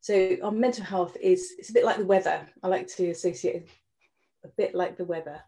So 0.00 0.36
our 0.42 0.50
mental 0.50 0.84
health 0.84 1.16
is 1.20 1.54
it's 1.58 1.70
a 1.70 1.72
bit 1.72 1.84
like 1.84 1.98
the 1.98 2.04
weather. 2.04 2.46
I 2.62 2.68
like 2.68 2.88
to 2.96 3.10
associate 3.10 3.54
it 3.56 3.68
a 4.44 4.48
bit 4.48 4.74
like 4.74 4.96
the 4.96 5.04
weather. 5.04 5.40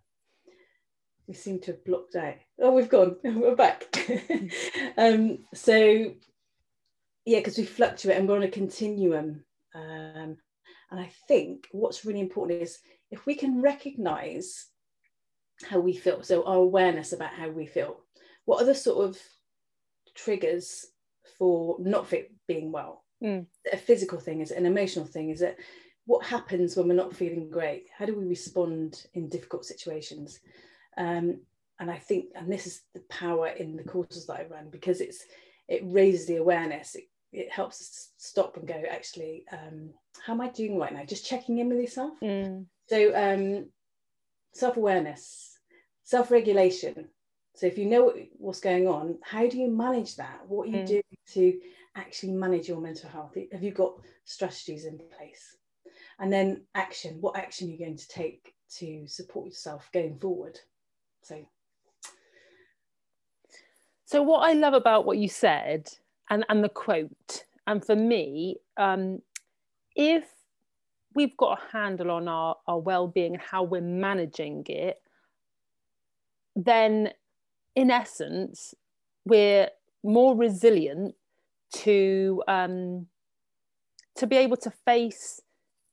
We 1.26 1.34
seem 1.34 1.58
to 1.60 1.72
have 1.72 1.84
blocked 1.84 2.14
out. 2.14 2.36
Oh, 2.60 2.70
we've 2.70 2.88
gone. 2.88 3.16
We're 3.24 3.56
back. 3.56 3.84
um, 4.96 5.40
so 5.52 6.14
yeah, 7.26 7.38
because 7.38 7.58
we 7.58 7.64
fluctuate 7.64 8.16
and 8.16 8.28
we're 8.28 8.36
on 8.36 8.44
a 8.44 8.48
continuum. 8.48 9.44
Um, 9.74 10.36
and 10.90 11.00
I 11.00 11.10
think 11.26 11.66
what's 11.72 12.04
really 12.04 12.20
important 12.20 12.62
is 12.62 12.78
if 13.10 13.26
we 13.26 13.34
can 13.34 13.60
recognize 13.60 14.68
how 15.68 15.80
we 15.80 15.94
feel, 15.94 16.22
so 16.22 16.44
our 16.44 16.56
awareness 16.56 17.12
about 17.12 17.34
how 17.34 17.50
we 17.50 17.66
feel, 17.66 18.00
what 18.44 18.62
are 18.62 18.66
the 18.66 18.74
sort 18.74 19.08
of 19.08 19.18
triggers 20.24 20.86
for 21.38 21.76
not 21.80 22.08
fit 22.08 22.32
being 22.46 22.72
well? 22.72 23.04
Mm. 23.22 23.46
A 23.72 23.76
physical 23.76 24.18
thing? 24.18 24.40
Is 24.40 24.50
it 24.50 24.58
an 24.58 24.66
emotional 24.66 25.04
thing? 25.04 25.30
Is 25.30 25.42
it 25.42 25.58
what 26.06 26.24
happens 26.24 26.76
when 26.76 26.88
we're 26.88 26.94
not 26.94 27.14
feeling 27.14 27.50
great? 27.50 27.86
How 27.96 28.06
do 28.06 28.16
we 28.16 28.24
respond 28.24 29.06
in 29.14 29.28
difficult 29.28 29.64
situations? 29.64 30.40
Um, 30.96 31.40
and 31.80 31.90
I 31.90 31.98
think, 31.98 32.26
and 32.34 32.50
this 32.50 32.66
is 32.66 32.82
the 32.94 33.02
power 33.08 33.48
in 33.48 33.76
the 33.76 33.84
courses 33.84 34.26
that 34.26 34.40
I 34.40 34.46
run 34.50 34.68
because 34.70 35.00
it's 35.00 35.24
it 35.68 35.82
raises 35.84 36.26
the 36.26 36.36
awareness. 36.36 36.94
It, 36.94 37.04
it 37.30 37.52
helps 37.52 37.80
us 37.80 38.10
stop 38.16 38.56
and 38.56 38.66
go. 38.66 38.82
Actually, 38.90 39.44
um, 39.52 39.90
how 40.24 40.32
am 40.32 40.40
I 40.40 40.48
doing 40.48 40.78
right 40.78 40.92
now? 40.92 41.04
Just 41.04 41.26
checking 41.26 41.58
in 41.58 41.68
with 41.68 41.78
yourself. 41.78 42.14
Mm. 42.22 42.64
So 42.88 43.12
um, 43.14 43.68
self 44.54 44.76
awareness, 44.76 45.58
self 46.02 46.30
regulation. 46.30 47.08
So 47.58 47.66
if 47.66 47.76
you 47.76 47.86
know 47.86 48.14
what's 48.36 48.60
going 48.60 48.86
on, 48.86 49.18
how 49.20 49.48
do 49.48 49.58
you 49.58 49.68
manage 49.68 50.14
that? 50.14 50.42
What 50.46 50.68
are 50.68 50.70
you 50.70 50.84
mm. 50.84 50.86
doing 50.86 51.02
to 51.32 51.58
actually 51.96 52.30
manage 52.34 52.68
your 52.68 52.80
mental 52.80 53.10
health? 53.10 53.36
Have 53.50 53.64
you 53.64 53.72
got 53.72 53.94
strategies 54.24 54.84
in 54.84 55.00
place? 55.16 55.56
And 56.20 56.32
then 56.32 56.62
action, 56.76 57.16
what 57.20 57.36
action 57.36 57.66
are 57.66 57.72
you 57.72 57.78
going 57.78 57.96
to 57.96 58.06
take 58.06 58.54
to 58.76 59.08
support 59.08 59.46
yourself 59.46 59.90
going 59.92 60.20
forward? 60.20 60.56
So 61.22 61.44
so 64.04 64.22
what 64.22 64.48
I 64.48 64.52
love 64.52 64.74
about 64.74 65.04
what 65.04 65.18
you 65.18 65.28
said 65.28 65.90
and, 66.30 66.44
and 66.48 66.62
the 66.62 66.68
quote, 66.68 67.44
and 67.66 67.84
for 67.84 67.96
me, 67.96 68.58
um, 68.76 69.20
if 69.96 70.24
we've 71.12 71.36
got 71.36 71.58
a 71.58 71.76
handle 71.76 72.12
on 72.12 72.28
our, 72.28 72.54
our 72.68 72.78
well-being 72.78 73.34
and 73.34 73.42
how 73.42 73.64
we're 73.64 73.80
managing 73.80 74.64
it, 74.68 75.02
then 76.54 77.10
in 77.78 77.92
essence, 77.92 78.74
we're 79.24 79.68
more 80.02 80.36
resilient 80.36 81.14
to 81.84 82.42
um, 82.48 83.06
to 84.16 84.26
be 84.26 84.36
able 84.36 84.56
to 84.56 84.72
face 84.84 85.40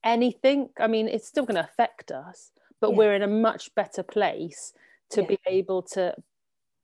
anything. 0.04 0.70
I 0.80 0.88
mean, 0.88 1.08
it's 1.08 1.28
still 1.28 1.46
going 1.46 1.62
to 1.62 1.70
affect 1.70 2.12
us, 2.12 2.52
but 2.82 2.90
yeah. 2.90 2.98
we're 2.98 3.14
in 3.14 3.22
a 3.22 3.28
much 3.28 3.74
better 3.76 4.02
place 4.02 4.74
to 5.12 5.22
yeah. 5.22 5.28
be 5.28 5.40
able 5.46 5.84
to 5.84 6.16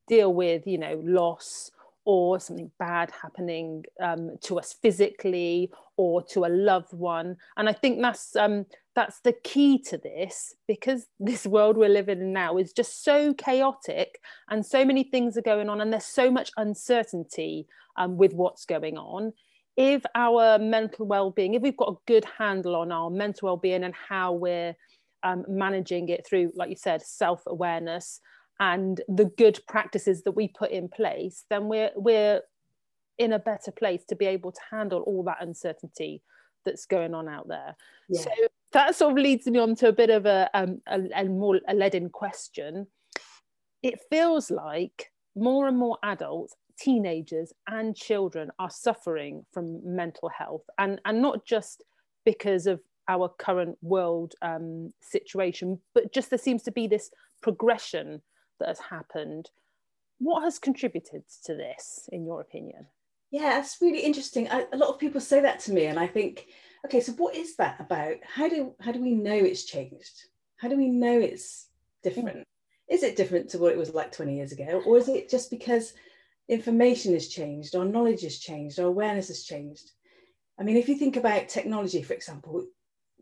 deal 0.08 0.31
with, 0.31 0.67
you 0.67 0.77
know, 0.77 1.01
loss 1.03 1.72
or 2.05 2.39
something 2.39 2.72
bad 2.79 3.12
happening 3.22 3.84
um, 4.01 4.38
to 4.41 4.58
us 4.58 4.74
physically 4.81 5.72
or 5.98 6.24
to 6.24 6.46
a 6.46 6.50
loved 6.50 6.93
one. 6.93 7.38
And 7.58 7.70
I 7.70 7.74
think 7.74 8.01
that's 8.01 8.36
um, 8.36 8.65
that's 8.96 9.20
the 9.22 9.34
key 9.43 9.79
to 9.84 9.98
this 9.98 10.55
because 10.67 11.08
this 11.20 11.46
world 11.46 11.77
we're 11.77 11.89
living 11.89 12.22
in 12.22 12.34
now 12.34 12.58
is 12.58 12.74
just 12.74 13.03
so 13.03 13.34
chaotic 13.34 14.20
and 14.50 14.65
so 14.65 14.84
many 14.84 15.03
things 15.03 15.38
are 15.38 15.41
going 15.41 15.70
on 15.70 15.81
and 15.81 15.91
there's 15.91 16.05
so 16.05 16.31
much 16.31 16.51
uncertainty 16.58 17.67
um, 17.98 18.17
with 18.17 18.34
what's 18.34 18.65
going 18.65 18.98
on 18.98 19.34
if 19.77 20.03
our 20.15 20.60
mental 20.60 21.05
well-being 21.05 21.53
if 21.53 21.62
we've 21.62 21.77
got 21.77 21.89
a 21.89 21.96
good 22.05 22.25
handle 22.38 22.75
on 22.75 22.91
our 22.91 23.10
mental 23.10 23.48
well-being 23.48 23.84
and 23.84 23.93
how 23.96 24.34
we're 24.34 24.75
um, 25.24 25.46
managing 25.48 26.10
it 26.10 26.25
through 26.27 26.51
like 26.55 26.70
you 26.70 26.75
said 26.75 27.01
self-awareness 27.01 28.20
and 28.62 29.01
the 29.10 29.25
good 29.25 29.60
practices 29.68 30.22
that 30.24 30.32
we 30.32 30.48
put 30.48 30.72
in 30.72 30.88
place 30.88 31.44
then 31.50 31.68
we're 31.68 31.91
we're 31.96 32.41
in 33.18 33.34
a 33.34 33.39
better 33.39 33.72
place 33.72 34.06
to 34.06 34.15
be 34.15 34.25
able 34.25 34.51
to 34.51 34.62
handle 34.70 35.01
all 35.01 35.24
that 35.24 35.38
uncertainty 35.41 36.22
that's 36.63 36.86
going 36.86 37.13
on 37.13 37.27
out 37.27 37.48
there 37.48 37.75
yeah. 38.08 38.22
so 38.22 38.30
that 38.72 38.96
sort 38.96 39.12
of 39.12 39.18
leads 39.18 39.48
me 39.48 39.60
on 39.60 39.75
to 39.75 39.89
a 39.89 39.91
bit 39.91 40.10
of 40.10 40.25
a, 40.25 40.50
um, 40.53 40.82
a, 40.88 41.01
a 41.15 41.25
more 41.25 41.60
a 41.68 41.74
leading 41.74 42.10
question 42.10 42.88
it 43.84 44.00
feels 44.10 44.50
like 44.50 45.12
more 45.36 45.68
and 45.68 45.77
more 45.77 45.98
adults 46.03 46.56
teenagers 46.80 47.51
and 47.68 47.96
children 47.96 48.50
are 48.60 48.70
suffering 48.70 49.44
from 49.51 49.82
mental 49.84 50.30
health 50.30 50.63
and 50.77 51.01
and 51.06 51.22
not 51.22 51.46
just 51.46 51.84
because 52.25 52.68
of 52.68 52.80
our 53.08 53.27
current 53.39 53.75
world 53.82 54.36
um, 54.44 54.94
situation 55.01 55.80
but 55.96 56.13
just 56.13 56.30
there 56.30 56.39
seems 56.39 56.62
to 56.62 56.72
be 56.72 56.88
this 56.88 57.10
progression 57.41 58.22
that 58.62 58.70
has 58.70 58.80
happened 58.80 59.50
what 60.22 60.44
has 60.44 60.60
contributed 60.60 61.24
to 61.46 61.56
this 61.56 62.08
in 62.12 62.25
your 62.25 62.41
opinion? 62.41 62.86
Yeah 63.32 63.60
it's 63.60 63.77
really 63.82 64.01
interesting. 64.01 64.48
I, 64.50 64.65
a 64.72 64.77
lot 64.77 64.89
of 64.89 65.00
people 65.00 65.20
say 65.20 65.41
that 65.41 65.60
to 65.62 65.74
me 65.74 65.86
and 65.86 66.00
i 66.00 66.08
think 66.08 66.48
okay 66.86 67.01
so 67.01 67.12
what 67.13 67.36
is 67.36 67.56
that 67.58 67.80
about? 67.80 68.18
How 68.24 68.48
do 68.48 68.75
how 68.80 68.91
do 68.91 69.01
we 69.01 69.15
know 69.15 69.36
it's 69.36 69.65
changed? 69.65 70.25
How 70.58 70.68
do 70.70 70.77
we 70.77 70.88
know 70.88 71.20
it's 71.20 71.68
different? 72.03 72.48
Is 72.88 73.03
it 73.03 73.15
different 73.15 73.50
to 73.50 73.58
what 73.58 73.72
it 73.72 73.77
was 73.77 73.94
like 73.94 74.12
20 74.12 74.36
years 74.36 74.51
ago 74.51 74.84
or 74.86 74.98
is 74.98 75.10
it 75.10 75.30
just 75.30 75.50
because 75.50 75.94
information 76.48 77.13
has 77.13 77.27
changed, 77.30 77.75
our 77.75 77.86
knowledge 77.86 78.22
has 78.22 78.38
changed, 78.38 78.80
our 78.80 78.88
awareness 78.88 79.30
has 79.30 79.44
changed. 79.44 79.91
I 80.60 80.63
mean, 80.63 80.77
if 80.77 80.89
you 80.89 80.96
think 80.96 81.15
about 81.15 81.48
technology, 81.48 82.03
for 82.03 82.13
example, 82.13 82.68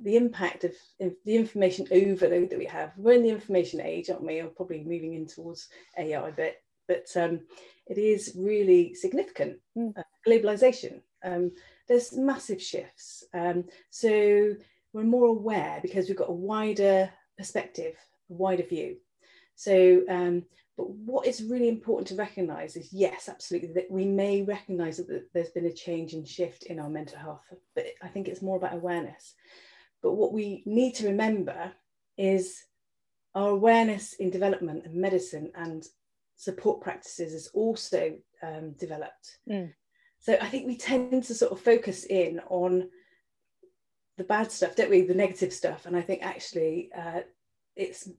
the 0.01 0.15
impact 0.15 0.63
of 0.63 0.73
the 0.99 1.35
information 1.35 1.87
overload 1.91 2.49
that 2.49 2.59
we 2.59 2.65
have, 2.65 2.91
we're 2.97 3.13
in 3.13 3.23
the 3.23 3.29
information 3.29 3.81
age, 3.81 4.09
aren't 4.09 4.25
we? 4.25 4.39
Or 4.39 4.47
probably 4.47 4.83
moving 4.83 5.13
in 5.13 5.27
towards 5.27 5.67
AI 5.97 6.29
a 6.29 6.31
bit, 6.31 6.57
but 6.87 7.07
um, 7.15 7.41
it 7.87 7.97
is 7.97 8.35
really 8.37 8.93
significant. 8.93 9.57
Mm. 9.77 9.97
Uh, 9.97 10.03
globalization, 10.27 11.01
um, 11.23 11.51
there's 11.87 12.15
massive 12.15 12.61
shifts. 12.61 13.23
Um, 13.33 13.65
so 13.89 14.55
we're 14.93 15.03
more 15.03 15.27
aware 15.27 15.79
because 15.81 16.07
we've 16.07 16.17
got 16.17 16.29
a 16.29 16.33
wider 16.33 17.11
perspective, 17.37 17.95
a 18.29 18.33
wider 18.33 18.63
view. 18.63 18.97
So 19.55 20.03
um, 20.09 20.43
but 20.79 20.91
what 20.91 21.27
is 21.27 21.43
really 21.43 21.67
important 21.67 22.07
to 22.07 22.15
recognize 22.15 22.77
is 22.77 22.93
yes, 22.93 23.27
absolutely, 23.27 23.73
that 23.73 23.91
we 23.91 24.05
may 24.05 24.43
recognize 24.43 24.95
that 24.95 25.25
there's 25.33 25.49
been 25.49 25.65
a 25.65 25.73
change 25.73 26.13
and 26.13 26.25
shift 26.25 26.63
in 26.67 26.79
our 26.79 26.89
mental 26.89 27.19
health, 27.19 27.41
but 27.75 27.87
I 28.01 28.07
think 28.07 28.29
it's 28.29 28.41
more 28.41 28.55
about 28.55 28.75
awareness. 28.75 29.35
But 30.01 30.13
what 30.13 30.33
we 30.33 30.63
need 30.65 30.95
to 30.95 31.07
remember 31.07 31.73
is 32.17 32.63
our 33.35 33.49
awareness 33.49 34.13
in 34.13 34.29
development 34.29 34.85
and 34.85 34.95
medicine 34.95 35.51
and 35.55 35.85
support 36.35 36.81
practices 36.81 37.33
is 37.33 37.47
also 37.53 38.15
um, 38.41 38.71
developed. 38.71 39.37
Mm. 39.49 39.73
So 40.19 40.37
I 40.41 40.47
think 40.47 40.67
we 40.67 40.77
tend 40.77 41.23
to 41.25 41.33
sort 41.33 41.51
of 41.51 41.61
focus 41.61 42.05
in 42.05 42.41
on 42.49 42.89
the 44.17 44.23
bad 44.23 44.51
stuff, 44.51 44.75
don't 44.75 44.89
we? 44.89 45.01
The 45.01 45.13
negative 45.13 45.53
stuff. 45.53 45.85
And 45.85 45.95
I 45.95 46.01
think 46.01 46.23
actually 46.23 46.89
uh, 46.97 47.21
it's 47.75 48.09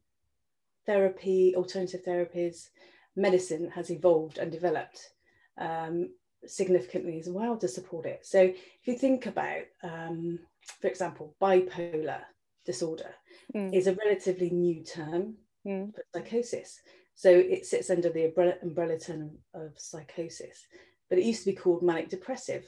therapy, 0.87 1.54
alternative 1.56 2.02
therapies, 2.06 2.68
medicine 3.16 3.70
has 3.70 3.90
evolved 3.90 4.38
and 4.38 4.50
developed 4.50 5.10
um, 5.58 6.10
significantly 6.47 7.18
as 7.18 7.28
well 7.28 7.56
to 7.56 7.68
support 7.68 8.06
it. 8.06 8.25
So 8.25 8.40
if 8.40 8.87
you 8.87 8.97
think 8.97 9.26
about, 9.26 9.62
um, 9.82 10.38
for 10.80 10.88
example, 10.88 11.35
bipolar 11.40 12.20
disorder 12.64 13.14
mm. 13.54 13.75
is 13.75 13.87
a 13.87 13.94
relatively 13.94 14.50
new 14.50 14.82
term 14.82 15.35
mm. 15.66 15.94
for 15.94 16.02
psychosis. 16.14 16.80
So 17.14 17.30
it 17.30 17.66
sits 17.66 17.90
under 17.90 18.11
the 18.11 18.26
umbrella, 18.26 18.54
umbrella 18.62 18.99
term 18.99 19.32
of 19.54 19.73
psychosis, 19.76 20.66
but 21.09 21.18
it 21.18 21.25
used 21.25 21.44
to 21.44 21.50
be 21.50 21.56
called 21.56 21.82
manic 21.82 22.09
depressive. 22.09 22.64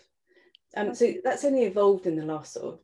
Um, 0.77 0.95
so 0.95 1.13
that's 1.25 1.45
only 1.45 1.65
evolved 1.65 2.07
in 2.07 2.17
the 2.17 2.27
last 2.27 2.55
sort 2.55 2.75
of 2.75 2.81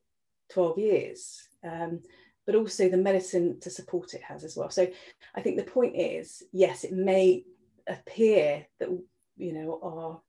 12 0.50 0.78
years. 0.78 1.48
Um, 1.64 2.00
but 2.48 2.54
also 2.54 2.88
the 2.88 2.96
medicine 2.96 3.60
to 3.60 3.68
support 3.68 4.14
it 4.14 4.22
has 4.22 4.42
as 4.42 4.56
well. 4.56 4.70
So 4.70 4.88
I 5.34 5.42
think 5.42 5.58
the 5.58 5.70
point 5.70 5.94
is, 5.96 6.42
yes, 6.50 6.82
it 6.82 6.94
may 6.94 7.44
appear 7.86 8.66
that 8.80 8.88
you 9.36 9.52
know 9.52 9.78
our 9.82 10.22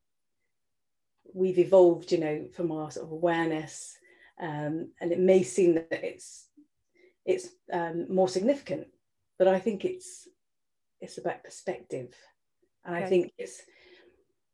we've 1.34 1.60
evolved 1.60 2.12
you 2.12 2.20
know 2.20 2.46
from 2.54 2.72
our 2.72 2.92
sort 2.92 3.06
of 3.06 3.12
awareness 3.12 3.98
um, 4.42 4.90
and 5.02 5.12
it 5.12 5.20
may 5.20 5.44
seem 5.44 5.76
that 5.76 6.04
it's 6.04 6.48
it's 7.26 7.50
um, 7.72 8.06
more 8.14 8.30
significant 8.30 8.88
but 9.38 9.48
i 9.48 9.60
think 9.60 9.86
it's 9.86 10.28
it's 11.02 11.18
about 11.18 11.44
perspective. 11.44 12.14
And 12.86 12.96
okay. 12.96 13.06
i 13.06 13.10
think 13.10 13.32
it's 13.38 13.62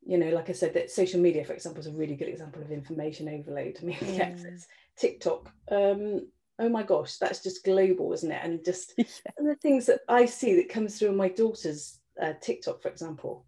you 0.05 0.17
know 0.17 0.29
like 0.29 0.49
i 0.49 0.53
said 0.53 0.73
that 0.73 0.91
social 0.91 1.19
media 1.19 1.43
for 1.43 1.53
example 1.53 1.79
is 1.79 1.87
a 1.87 1.91
really 1.91 2.15
good 2.15 2.27
example 2.29 2.61
of 2.61 2.71
information 2.71 3.27
overload. 3.29 3.77
I 3.81 3.85
mean 3.85 4.21
access 4.21 4.67
tiktok. 4.97 5.51
Um, 5.69 6.27
oh 6.57 6.69
my 6.69 6.83
gosh 6.83 7.17
that's 7.17 7.43
just 7.43 7.65
global 7.65 8.13
isn't 8.13 8.31
it? 8.31 8.41
And 8.43 8.63
just 8.63 8.93
yeah. 8.97 9.05
and 9.37 9.47
the 9.47 9.55
things 9.55 9.85
that 9.87 10.01
i 10.07 10.25
see 10.25 10.55
that 10.55 10.69
comes 10.69 10.97
through 10.97 11.11
my 11.11 11.29
daughter's 11.29 11.99
uh, 12.21 12.33
tiktok 12.41 12.81
for 12.81 12.89
example 12.89 13.45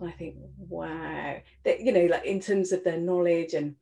and 0.00 0.08
i 0.08 0.12
think 0.12 0.36
wow. 0.58 1.36
That 1.64 1.80
you 1.80 1.92
know 1.92 2.06
like 2.06 2.24
in 2.24 2.40
terms 2.40 2.72
of 2.72 2.84
their 2.84 2.98
knowledge 2.98 3.54
and 3.54 3.76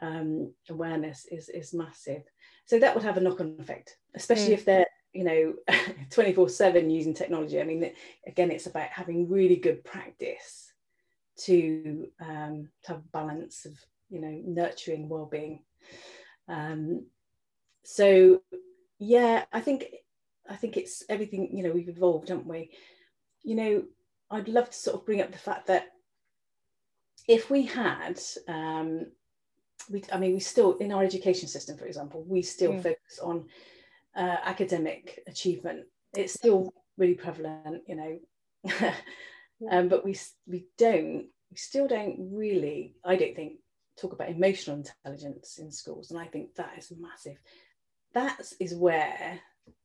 um, 0.00 0.52
awareness 0.68 1.26
is 1.30 1.48
is 1.48 1.72
massive. 1.72 2.22
So 2.66 2.78
that 2.78 2.94
would 2.94 3.04
have 3.04 3.16
a 3.16 3.20
knock-on 3.20 3.56
effect 3.58 3.96
especially 4.14 4.50
mm. 4.50 4.58
if 4.58 4.64
they're 4.64 4.86
you 5.12 5.24
know 5.24 5.54
24 6.10 6.48
7 6.48 6.90
using 6.90 7.14
technology. 7.14 7.60
I 7.60 7.64
mean 7.64 7.92
again 8.26 8.50
it's 8.50 8.66
about 8.66 8.88
having 8.88 9.28
really 9.28 9.56
good 9.56 9.84
practice 9.84 10.72
to 11.44 12.08
um, 12.20 12.68
to 12.84 12.92
have 12.92 13.12
balance 13.12 13.64
of 13.64 13.72
you 14.10 14.20
know 14.20 14.40
nurturing 14.44 15.08
well-being. 15.08 15.62
Um, 16.48 17.06
so 17.84 18.42
yeah 18.98 19.44
i 19.52 19.60
think 19.60 19.86
i 20.48 20.54
think 20.54 20.76
it's 20.76 21.02
everything 21.08 21.56
you 21.56 21.64
know 21.64 21.72
we've 21.72 21.88
evolved 21.88 22.28
haven't 22.28 22.46
we? 22.46 22.70
You 23.42 23.54
know 23.56 23.82
i'd 24.32 24.48
love 24.48 24.68
to 24.70 24.76
sort 24.76 24.96
of 24.96 25.06
bring 25.06 25.20
up 25.20 25.32
the 25.32 25.38
fact 25.38 25.66
that 25.66 25.86
if 27.28 27.50
we 27.50 27.62
had 27.64 28.20
um, 28.48 29.06
we 29.90 30.02
i 30.12 30.18
mean 30.18 30.32
we 30.32 30.40
still 30.40 30.76
in 30.78 30.92
our 30.92 31.02
education 31.02 31.48
system 31.48 31.76
for 31.76 31.86
example 31.86 32.24
we 32.26 32.42
still 32.42 32.72
mm. 32.72 32.82
focus 32.82 33.18
on 33.22 33.44
uh, 34.16 34.36
academic 34.44 35.20
achievement 35.26 35.84
it's 36.14 36.34
still 36.34 36.72
really 36.98 37.14
prevalent 37.14 37.82
you 37.86 37.96
know 37.96 38.18
um, 39.70 39.88
but 39.88 40.04
we 40.04 40.16
we 40.46 40.66
don't 40.78 41.26
we 41.50 41.56
still 41.56 41.88
don't 41.88 42.16
really 42.32 42.94
i 43.04 43.16
don't 43.16 43.34
think 43.34 43.54
talk 44.00 44.12
about 44.12 44.30
emotional 44.30 44.76
intelligence 44.76 45.58
in 45.58 45.70
schools 45.70 46.10
and 46.10 46.20
i 46.20 46.26
think 46.26 46.54
that 46.54 46.72
is 46.76 46.92
massive 46.98 47.38
that 48.14 48.40
is 48.60 48.74
where 48.74 49.40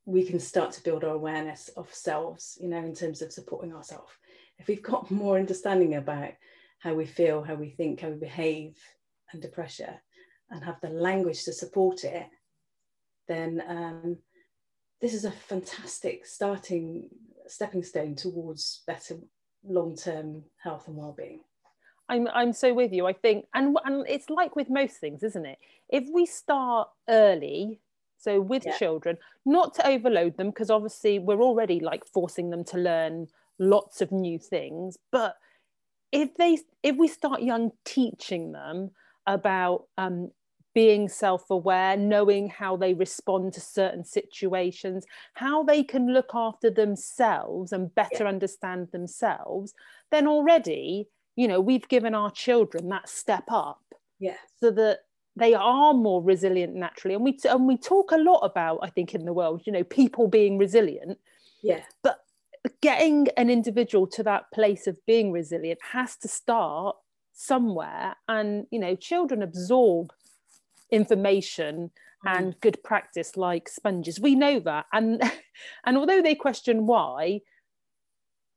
we 0.05 0.23
can 0.23 0.39
start 0.39 0.71
to 0.71 0.83
build 0.83 1.03
our 1.03 1.13
awareness 1.13 1.69
of 1.75 1.93
selves, 1.93 2.57
you 2.61 2.69
know, 2.69 2.77
in 2.77 2.95
terms 2.95 3.21
of 3.21 3.31
supporting 3.31 3.73
ourselves. 3.73 4.11
If 4.59 4.67
we've 4.67 4.83
got 4.83 5.11
more 5.11 5.37
understanding 5.37 5.95
about 5.95 6.31
how 6.79 6.93
we 6.93 7.05
feel, 7.05 7.43
how 7.43 7.55
we 7.55 7.69
think, 7.69 8.01
how 8.01 8.09
we 8.09 8.15
behave 8.15 8.77
under 9.33 9.47
pressure, 9.47 9.95
and 10.49 10.63
have 10.63 10.79
the 10.81 10.89
language 10.89 11.43
to 11.43 11.53
support 11.53 12.03
it, 12.03 12.27
then 13.27 13.61
um, 13.67 14.17
this 15.01 15.13
is 15.13 15.25
a 15.25 15.31
fantastic 15.31 16.25
starting 16.25 17.09
stepping 17.47 17.83
stone 17.83 18.15
towards 18.15 18.83
better 18.87 19.17
long-term 19.65 20.43
health 20.61 20.87
and 20.87 20.97
well-being. 20.97 21.41
I'm 22.09 22.27
I'm 22.29 22.53
so 22.53 22.73
with 22.73 22.93
you. 22.93 23.05
I 23.05 23.13
think, 23.13 23.45
and 23.53 23.77
and 23.83 24.05
it's 24.07 24.29
like 24.29 24.55
with 24.55 24.69
most 24.69 24.97
things, 24.97 25.23
isn't 25.23 25.45
it? 25.45 25.57
If 25.89 26.05
we 26.13 26.25
start 26.25 26.89
early 27.09 27.81
so 28.17 28.41
with 28.41 28.65
yeah. 28.65 28.77
children, 28.77 29.17
not 29.45 29.73
to 29.75 29.87
overload 29.87 30.37
them 30.37 30.49
because 30.49 30.69
obviously 30.69 31.19
we're 31.19 31.41
already 31.41 31.79
like 31.79 32.05
forcing 32.05 32.49
them 32.49 32.63
to 32.65 32.77
learn 32.77 33.27
lots 33.59 34.01
of 34.01 34.11
new 34.11 34.39
things, 34.39 34.97
but 35.11 35.35
if 36.11 36.35
they 36.35 36.57
if 36.83 36.95
we 36.95 37.07
start 37.07 37.41
young 37.41 37.71
teaching 37.83 38.51
them 38.53 38.91
about 39.25 39.85
um, 39.97 40.31
being 40.73 41.09
self-aware 41.09 41.97
knowing 41.97 42.47
how 42.49 42.77
they 42.77 42.93
respond 42.93 43.51
to 43.51 43.59
certain 43.59 44.05
situations 44.05 45.05
how 45.33 45.63
they 45.63 45.83
can 45.83 46.13
look 46.13 46.29
after 46.33 46.69
themselves 46.69 47.73
and 47.73 47.93
better 47.95 48.23
yeah. 48.23 48.29
understand 48.29 48.87
themselves 48.93 49.73
then 50.11 50.27
already 50.27 51.07
you 51.35 51.47
know 51.47 51.59
we've 51.59 51.89
given 51.89 52.15
our 52.15 52.31
children 52.31 52.87
that 52.87 53.09
step 53.09 53.45
up 53.49 53.81
yeah. 54.19 54.35
so 54.59 54.71
that 54.71 54.99
they 55.37 55.53
are 55.53 55.93
more 55.93 56.21
resilient 56.23 56.75
naturally. 56.75 57.15
And 57.15 57.23
we 57.23 57.37
and 57.45 57.67
we 57.67 57.77
talk 57.77 58.11
a 58.11 58.17
lot 58.17 58.39
about 58.39 58.79
i 58.81 58.89
think 58.89 59.13
in 59.13 59.25
the 59.25 59.33
world 59.33 59.61
you 59.65 59.71
know 59.71 59.83
people 59.83 60.27
being 60.27 60.57
resilient. 60.57 61.17
Yeah. 61.61 61.81
But 62.03 62.19
getting 62.81 63.27
an 63.37 63.49
individual 63.49 64.07
to 64.07 64.23
that 64.23 64.51
place 64.53 64.87
of 64.87 64.97
being 65.05 65.31
resilient 65.31 65.79
has 65.91 66.15
to 66.17 66.27
start 66.27 66.95
somewhere 67.33 68.15
and 68.27 68.65
you 68.71 68.79
know 68.79 68.95
children 68.95 69.43
absorb 69.43 70.11
information 70.91 71.91
mm. 72.25 72.35
and 72.37 72.59
good 72.61 72.81
practice 72.83 73.37
like 73.37 73.69
sponges 73.69 74.19
we 74.19 74.33
know 74.33 74.59
that 74.59 74.85
and 74.91 75.21
and 75.85 75.97
although 75.97 76.21
they 76.21 76.33
question 76.33 76.87
why 76.87 77.39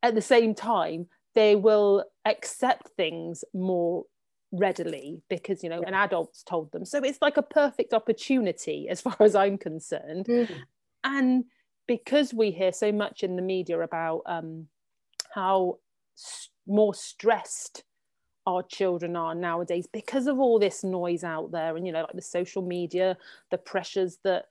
at 0.03 0.15
the 0.15 0.23
same 0.23 0.55
time 0.55 1.07
they 1.35 1.55
will 1.55 2.05
accept 2.25 2.89
things 2.97 3.45
more 3.53 4.05
readily 4.53 5.23
because 5.29 5.63
you 5.63 5.69
know 5.69 5.81
yeah. 5.83 5.89
an 5.89 5.95
adult's 5.95 6.43
told 6.43 6.73
them 6.73 6.85
so 6.85 6.99
it's 7.05 7.21
like 7.21 7.37
a 7.37 7.43
perfect 7.43 7.93
opportunity 7.93 8.89
as 8.89 9.01
far 9.01 9.17
as 9.21 9.35
i'm 9.35 9.59
concerned 9.59 10.27
mm. 10.27 10.51
and 11.05 11.45
because 11.91 12.33
we 12.33 12.53
hear 12.53 12.73
so 12.73 12.93
much 12.93 13.25
in 13.25 13.35
the 13.35 13.43
media 13.43 13.81
about 13.81 14.23
um, 14.27 14.69
how 15.35 15.77
st- 16.15 16.53
more 16.69 16.95
stressed 16.95 17.83
our 18.47 18.63
children 18.63 19.17
are 19.17 19.35
nowadays 19.35 19.89
because 19.93 20.29
of 20.29 20.39
all 20.39 20.61
this 20.61 20.85
noise 20.85 21.25
out 21.25 21.51
there 21.51 21.77
and 21.77 21.85
you 21.85 21.93
know 21.93 22.03
like 22.03 22.13
the 22.13 22.23
social 22.23 22.63
media 22.63 23.17
the 23.51 23.59
pressures 23.59 24.19
that 24.23 24.45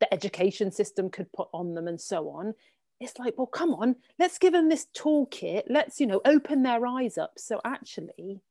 the 0.00 0.12
education 0.12 0.70
system 0.70 1.08
could 1.08 1.32
put 1.32 1.48
on 1.54 1.72
them 1.72 1.88
and 1.88 1.98
so 1.98 2.28
on. 2.28 2.52
It's 3.00 3.18
like 3.18 3.38
well 3.38 3.46
come 3.46 3.72
on 3.72 3.96
let's 4.18 4.36
give 4.36 4.52
them 4.52 4.68
this 4.68 4.86
toolkit. 4.94 5.62
Let's 5.70 5.98
you 5.98 6.06
know 6.06 6.20
open 6.26 6.62
their 6.62 6.86
eyes 6.86 7.16
up. 7.16 7.32
So 7.38 7.58
actually 7.64 8.42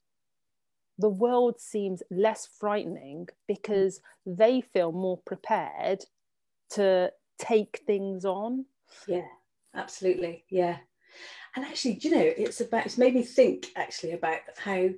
the 0.98 1.10
world 1.10 1.60
seems 1.60 2.02
less 2.10 2.48
frightening 2.60 3.28
because 3.48 4.02
they 4.26 4.62
feel 4.62 4.91
more 4.91 5.19
prepared 5.19 6.06
to 6.72 7.12
take 7.39 7.82
things 7.88 8.25
on. 8.25 8.65
Yeah, 9.08 9.28
absolutely. 9.73 10.43
Yeah. 10.49 10.78
And 11.56 11.65
actually, 11.65 11.99
you 12.02 12.12
know, 12.12 12.21
it's 12.21 12.62
about, 12.62 12.86
it's 12.86 12.97
made 12.97 13.15
me 13.15 13.23
think 13.23 13.67
actually 13.75 14.12
about 14.12 14.39
how 14.58 14.89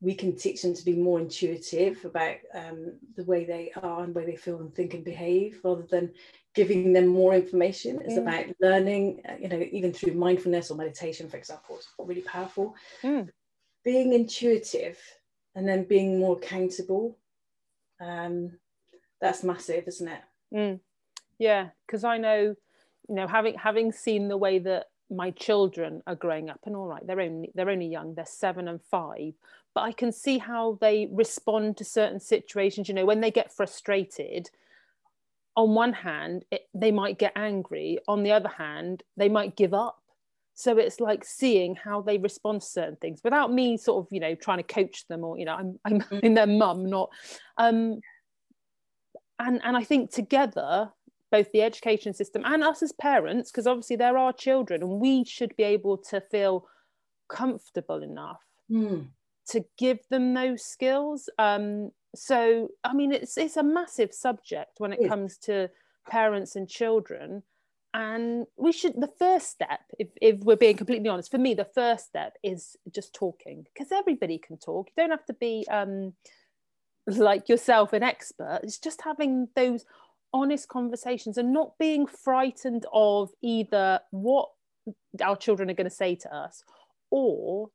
we 0.00 0.14
can 0.14 0.34
teach 0.34 0.62
them 0.62 0.74
to 0.74 0.84
be 0.84 0.94
more 0.94 1.20
intuitive 1.20 2.02
about 2.06 2.36
um, 2.54 2.92
the 3.16 3.24
way 3.24 3.44
they 3.44 3.70
are 3.82 4.02
and 4.02 4.14
way 4.14 4.24
they 4.24 4.36
feel 4.36 4.58
and 4.60 4.74
think 4.74 4.94
and 4.94 5.04
behave 5.04 5.60
rather 5.62 5.86
than 5.90 6.10
giving 6.54 6.94
them 6.94 7.06
more 7.06 7.34
information. 7.34 8.00
It's 8.02 8.14
mm. 8.14 8.22
about 8.22 8.46
learning, 8.62 9.20
uh, 9.28 9.34
you 9.38 9.48
know, 9.48 9.62
even 9.70 9.92
through 9.92 10.14
mindfulness 10.14 10.70
or 10.70 10.76
meditation, 10.76 11.28
for 11.28 11.36
example, 11.36 11.76
it's 11.76 11.88
really 11.98 12.22
powerful. 12.22 12.74
Mm. 13.02 13.28
Being 13.84 14.14
intuitive 14.14 14.98
and 15.54 15.68
then 15.68 15.84
being 15.84 16.18
more 16.18 16.36
accountable 16.36 17.18
um, 18.00 18.52
that's 19.20 19.44
massive 19.44 19.84
isn't 19.86 20.08
it 20.08 20.20
mm. 20.54 20.80
Yeah 21.40 21.70
because 21.86 22.04
i 22.04 22.16
know 22.16 22.54
you 23.08 23.14
know 23.16 23.26
having 23.26 23.54
having 23.54 23.90
seen 23.90 24.28
the 24.28 24.36
way 24.36 24.60
that 24.60 24.86
my 25.10 25.32
children 25.32 26.02
are 26.06 26.14
growing 26.14 26.48
up 26.48 26.60
and 26.66 26.76
all 26.76 26.86
right 26.86 27.04
they're 27.06 27.20
only 27.20 27.50
they're 27.54 27.70
only 27.70 27.88
young 27.88 28.14
they're 28.14 28.24
seven 28.24 28.68
and 28.68 28.80
five 28.80 29.32
but 29.74 29.80
i 29.80 29.90
can 29.90 30.12
see 30.12 30.38
how 30.38 30.78
they 30.80 31.08
respond 31.10 31.76
to 31.76 31.84
certain 31.84 32.20
situations 32.20 32.88
you 32.88 32.94
know 32.94 33.04
when 33.04 33.20
they 33.20 33.30
get 33.32 33.52
frustrated 33.52 34.48
on 35.56 35.74
one 35.74 35.92
hand 35.92 36.44
it, 36.52 36.68
they 36.74 36.92
might 36.92 37.18
get 37.18 37.32
angry 37.34 37.98
on 38.06 38.22
the 38.22 38.30
other 38.30 38.48
hand 38.48 39.02
they 39.16 39.28
might 39.28 39.56
give 39.56 39.74
up 39.74 40.00
so 40.54 40.76
it's 40.76 41.00
like 41.00 41.24
seeing 41.24 41.74
how 41.74 42.02
they 42.02 42.18
respond 42.18 42.60
to 42.60 42.66
certain 42.66 42.96
things 42.96 43.20
without 43.24 43.52
me 43.52 43.76
sort 43.76 44.04
of 44.04 44.12
you 44.12 44.20
know 44.20 44.34
trying 44.36 44.58
to 44.58 44.62
coach 44.62 45.06
them 45.08 45.24
or 45.24 45.38
you 45.38 45.44
know 45.44 45.54
i'm 45.54 45.78
i'm 45.84 46.00
mm. 46.02 46.20
in 46.22 46.34
their 46.34 46.46
mum 46.46 46.88
not 46.88 47.10
um 47.56 47.98
and 49.40 49.60
and 49.64 49.76
i 49.76 49.82
think 49.82 50.10
together 50.10 50.90
both 51.30 51.50
the 51.52 51.62
education 51.62 52.12
system 52.12 52.42
and 52.44 52.62
us 52.64 52.82
as 52.82 52.92
parents 52.92 53.50
because 53.50 53.66
obviously 53.66 53.96
there 53.96 54.18
are 54.18 54.32
children 54.32 54.82
and 54.82 55.00
we 55.00 55.24
should 55.24 55.54
be 55.56 55.62
able 55.62 55.96
to 55.96 56.20
feel 56.20 56.66
comfortable 57.28 58.02
enough 58.02 58.42
mm. 58.70 59.06
to 59.48 59.64
give 59.78 59.98
them 60.10 60.34
those 60.34 60.64
skills. 60.64 61.28
Um 61.38 61.90
so 62.16 62.68
i 62.82 62.92
mean 62.92 63.12
it's 63.12 63.38
it's 63.38 63.56
a 63.56 63.62
massive 63.62 64.12
subject 64.12 64.72
when 64.78 64.92
it 64.92 65.08
comes 65.08 65.38
to 65.38 65.70
parents 66.08 66.56
and 66.56 66.68
children. 66.68 67.42
And 67.92 68.46
we 68.56 68.70
should 68.70 68.94
the 69.00 69.10
first 69.18 69.50
step 69.50 69.80
if, 69.98 70.08
if 70.20 70.38
we're 70.40 70.56
being 70.56 70.76
completely 70.76 71.08
honest 71.08 71.30
for 71.30 71.38
me 71.38 71.54
the 71.54 71.68
first 71.74 72.06
step 72.06 72.36
is 72.42 72.76
just 72.94 73.14
talking 73.14 73.64
because 73.64 73.90
everybody 73.90 74.38
can 74.38 74.58
talk. 74.58 74.88
You 74.88 75.02
don't 75.02 75.10
have 75.10 75.26
to 75.26 75.34
be 75.34 75.66
um, 75.70 76.12
like 77.06 77.48
yourself 77.48 77.92
an 77.92 78.04
expert. 78.04 78.60
It's 78.62 78.78
just 78.78 79.02
having 79.02 79.48
those 79.56 79.84
honest 80.32 80.68
conversations 80.68 81.38
and 81.38 81.52
not 81.52 81.78
being 81.78 82.06
frightened 82.06 82.86
of 82.92 83.30
either 83.42 84.00
what 84.10 84.48
our 85.22 85.36
children 85.36 85.70
are 85.70 85.74
going 85.74 85.88
to 85.88 85.94
say 85.94 86.14
to 86.14 86.34
us 86.34 86.62
or 87.10 87.68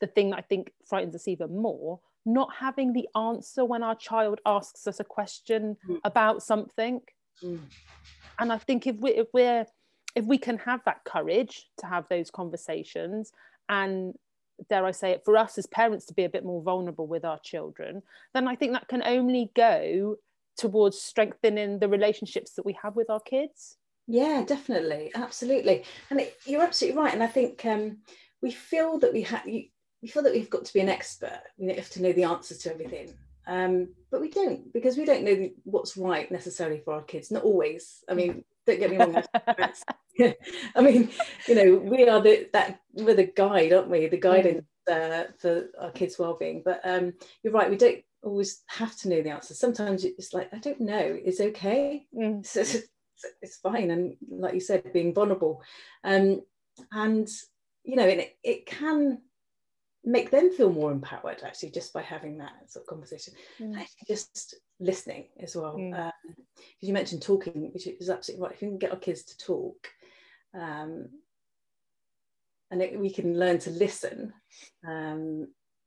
the 0.00 0.06
thing 0.06 0.30
that 0.30 0.38
I 0.38 0.42
think 0.42 0.72
frightens 0.86 1.14
us 1.14 1.28
even 1.28 1.56
more, 1.56 2.00
not 2.26 2.50
having 2.58 2.92
the 2.92 3.08
answer 3.16 3.64
when 3.64 3.82
our 3.82 3.94
child 3.94 4.40
asks 4.44 4.86
us 4.86 5.00
a 5.00 5.04
question 5.04 5.76
mm. 5.88 5.98
about 6.04 6.42
something. 6.42 7.00
Mm. 7.42 7.60
And 8.38 8.52
I 8.52 8.58
think 8.58 8.86
if 8.86 8.96
we 8.96 9.12
if 9.12 9.28
we're 9.32 9.66
if 10.14 10.24
we 10.26 10.38
can 10.38 10.58
have 10.58 10.80
that 10.84 11.04
courage 11.04 11.66
to 11.78 11.86
have 11.86 12.06
those 12.08 12.30
conversations 12.30 13.32
and 13.68 14.14
dare 14.68 14.84
I 14.84 14.90
say 14.90 15.12
it, 15.12 15.22
for 15.24 15.36
us 15.36 15.56
as 15.58 15.66
parents 15.66 16.06
to 16.06 16.14
be 16.14 16.24
a 16.24 16.28
bit 16.28 16.44
more 16.44 16.62
vulnerable 16.62 17.06
with 17.06 17.24
our 17.24 17.38
children, 17.38 18.02
then 18.34 18.46
I 18.46 18.54
think 18.54 18.72
that 18.72 18.88
can 18.88 19.02
only 19.02 19.50
go 19.54 20.16
towards 20.56 21.00
strengthening 21.00 21.78
the 21.78 21.88
relationships 21.88 22.54
that 22.54 22.66
we 22.66 22.76
have 22.82 22.96
with 22.96 23.10
our 23.10 23.20
kids. 23.20 23.76
Yeah, 24.06 24.42
definitely, 24.46 25.12
absolutely, 25.14 25.84
and 26.10 26.20
it, 26.20 26.36
you're 26.44 26.62
absolutely 26.62 27.00
right. 27.00 27.14
And 27.14 27.22
I 27.22 27.28
think 27.28 27.64
um, 27.64 27.98
we 28.42 28.50
feel 28.50 28.98
that 28.98 29.12
we 29.12 29.22
have 29.22 29.44
we 29.44 30.08
feel 30.08 30.22
that 30.24 30.32
we've 30.32 30.50
got 30.50 30.64
to 30.64 30.72
be 30.72 30.80
an 30.80 30.88
expert. 30.88 31.40
We 31.56 31.72
have 31.74 31.90
to 31.90 32.02
know 32.02 32.12
the 32.12 32.24
answers 32.24 32.58
to 32.58 32.72
everything, 32.72 33.14
um, 33.46 33.88
but 34.10 34.20
we 34.20 34.28
don't 34.28 34.72
because 34.72 34.96
we 34.96 35.04
don't 35.04 35.24
know 35.24 35.50
what's 35.64 35.96
right 35.96 36.30
necessarily 36.30 36.80
for 36.80 36.94
our 36.94 37.02
kids. 37.02 37.30
Not 37.30 37.44
always. 37.44 38.02
I 38.08 38.14
mean, 38.14 38.44
don't 38.66 38.80
get 38.80 38.90
me 38.90 38.96
wrong. 38.98 39.22
I 40.76 40.80
mean, 40.82 41.10
you 41.46 41.54
know, 41.54 41.76
we 41.76 42.08
are 42.08 42.20
the 42.20 42.48
that 42.52 42.80
we're 42.92 43.14
the 43.14 43.32
guide, 43.34 43.72
aren't 43.72 43.88
we? 43.88 44.08
The 44.08 44.18
guidance 44.18 44.66
uh, 44.90 45.24
for 45.38 45.68
our 45.80 45.90
kids' 45.90 46.18
well-being. 46.18 46.62
But 46.64 46.80
um, 46.84 47.14
you're 47.42 47.52
right. 47.52 47.70
We 47.70 47.76
don't 47.76 48.02
always 48.22 48.62
have 48.68 48.96
to 48.98 49.08
know 49.08 49.22
the 49.22 49.30
answer. 49.30 49.54
Sometimes 49.54 50.04
it's 50.04 50.32
like 50.32 50.52
I 50.52 50.58
don't 50.58 50.80
know. 50.80 51.18
It's 51.24 51.40
okay. 51.40 52.06
Mm. 52.14 52.46
So 52.46 52.60
it's, 52.60 52.76
it's, 53.40 53.56
fine. 53.58 53.90
And 53.90 54.16
like 54.28 54.54
you 54.54 54.60
said, 54.60 54.92
being 54.92 55.14
vulnerable, 55.14 55.62
um, 56.02 56.42
and 56.90 57.28
you 57.84 57.96
know, 57.96 58.06
it 58.06 58.36
it 58.42 58.66
can 58.66 59.18
make 60.04 60.30
them 60.30 60.50
feel 60.50 60.72
more 60.72 60.90
empowered 60.90 61.42
actually 61.44 61.70
just 61.70 61.92
by 61.92 62.02
having 62.02 62.38
that 62.38 62.52
sort 62.68 62.82
of 62.82 62.88
conversation 62.88 63.32
mm. 63.60 63.86
just 64.08 64.56
listening 64.80 65.26
as 65.40 65.54
well 65.54 65.76
because 65.76 65.92
mm. 65.92 66.06
um, 66.06 66.34
you 66.80 66.92
mentioned 66.92 67.22
talking 67.22 67.70
which 67.72 67.86
is 67.86 68.10
absolutely 68.10 68.42
right 68.42 68.52
if 68.52 68.62
you 68.62 68.68
can 68.68 68.78
get 68.78 68.90
our 68.90 68.96
kids 68.96 69.22
to 69.22 69.38
talk 69.38 69.88
um, 70.58 71.08
and 72.70 72.82
it, 72.82 72.98
we 72.98 73.10
can 73.10 73.38
learn 73.38 73.58
to 73.58 73.70
listen 73.70 74.32
um, 74.86 75.46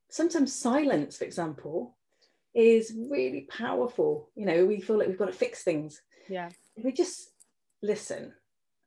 sometimes 0.10 0.54
silence 0.54 1.18
for 1.18 1.26
example 1.26 1.95
is 2.56 2.94
really 3.10 3.48
powerful. 3.50 4.30
You 4.36 4.46
know 4.46 4.66
we 4.66 4.80
feel 4.80 4.98
like 4.98 5.08
we've 5.08 5.18
got 5.18 5.26
to 5.26 5.34
fix 5.34 5.64
things. 5.64 6.02
Yeah. 6.30 6.50
If 6.76 6.84
we 6.84 6.92
just 6.92 7.30
listen 7.82 8.34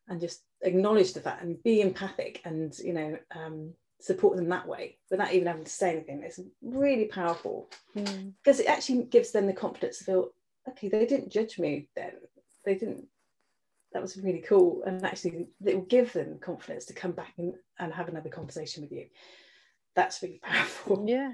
and 0.08 0.20
just 0.20 0.42
acknowledge 0.62 1.12
the 1.12 1.20
fact 1.20 1.42
and 1.42 1.62
be 1.62 1.80
empathic 1.80 2.40
and 2.44 2.76
you 2.78 2.92
know 2.92 3.18
um, 3.34 3.72
support 4.00 4.36
them 4.36 4.48
that 4.48 4.66
way 4.66 4.98
without 5.10 5.32
even 5.32 5.46
having 5.46 5.64
to 5.64 5.70
say 5.70 5.92
anything 5.92 6.22
it's 6.24 6.40
really 6.62 7.06
powerful. 7.06 7.70
Mm. 7.96 8.32
because 8.42 8.60
it 8.60 8.66
actually 8.66 9.04
gives 9.04 9.32
them 9.32 9.46
the 9.46 9.52
confidence 9.52 9.98
to 9.98 10.04
feel 10.04 10.28
okay 10.68 10.88
they 10.88 11.06
didn't 11.06 11.32
judge 11.32 11.58
me 11.58 11.88
then. 11.94 12.12
They 12.64 12.74
didn't 12.74 13.06
that 13.92 14.02
was 14.02 14.18
really 14.18 14.44
cool. 14.46 14.82
And 14.86 15.04
actually 15.04 15.46
it 15.64 15.74
will 15.74 15.82
give 15.82 16.12
them 16.12 16.38
confidence 16.40 16.84
to 16.86 16.92
come 16.92 17.12
back 17.12 17.32
and, 17.38 17.54
and 17.78 17.92
have 17.92 18.08
another 18.08 18.28
conversation 18.28 18.82
with 18.82 18.92
you. 18.92 19.06
That's 19.94 20.22
really 20.22 20.40
powerful. 20.42 21.04
Yeah 21.08 21.32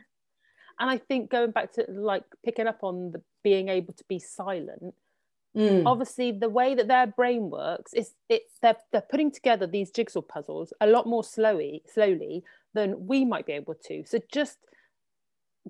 and 0.78 0.90
i 0.90 0.98
think 0.98 1.30
going 1.30 1.50
back 1.50 1.72
to 1.72 1.84
like 1.88 2.24
picking 2.44 2.66
up 2.66 2.78
on 2.82 3.12
the 3.12 3.22
being 3.42 3.68
able 3.68 3.92
to 3.92 4.04
be 4.08 4.18
silent 4.18 4.94
mm. 5.56 5.82
obviously 5.86 6.32
the 6.32 6.48
way 6.48 6.74
that 6.74 6.88
their 6.88 7.06
brain 7.06 7.50
works 7.50 7.92
is 7.92 8.12
it 8.28 8.42
they're, 8.62 8.76
they're 8.92 9.02
putting 9.10 9.30
together 9.30 9.66
these 9.66 9.90
jigsaw 9.90 10.20
puzzles 10.20 10.72
a 10.80 10.86
lot 10.86 11.06
more 11.06 11.24
slowly 11.24 11.82
slowly 11.92 12.42
than 12.72 13.06
we 13.06 13.24
might 13.24 13.46
be 13.46 13.52
able 13.52 13.74
to 13.74 14.04
so 14.06 14.18
just 14.32 14.58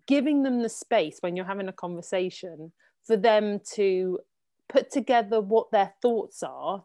giving 0.07 0.43
them 0.43 0.63
the 0.63 0.69
space 0.69 1.19
when 1.21 1.37
you're 1.37 1.45
having 1.45 1.69
a 1.69 1.73
conversation 1.73 2.73
for 3.07 3.17
them 3.17 3.61
to 3.75 4.19
put 4.69 4.91
together 4.91 5.41
what 5.41 5.71
their 5.71 5.93
thoughts 6.01 6.43
are 6.43 6.85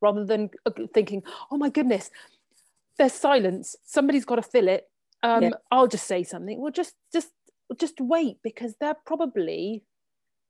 rather 0.00 0.24
than 0.24 0.50
uh, 0.66 0.70
thinking 0.94 1.22
oh 1.50 1.56
my 1.56 1.68
goodness 1.68 2.10
there's 2.96 3.12
silence 3.12 3.76
somebody's 3.84 4.24
got 4.24 4.36
to 4.36 4.42
fill 4.42 4.68
it 4.68 4.88
um, 5.22 5.44
yeah. 5.44 5.50
i'll 5.70 5.86
just 5.86 6.06
say 6.06 6.22
something 6.22 6.60
well 6.60 6.72
just 6.72 6.94
just 7.12 7.30
just 7.76 8.00
wait 8.00 8.38
because 8.42 8.74
they're 8.80 8.96
probably 9.06 9.84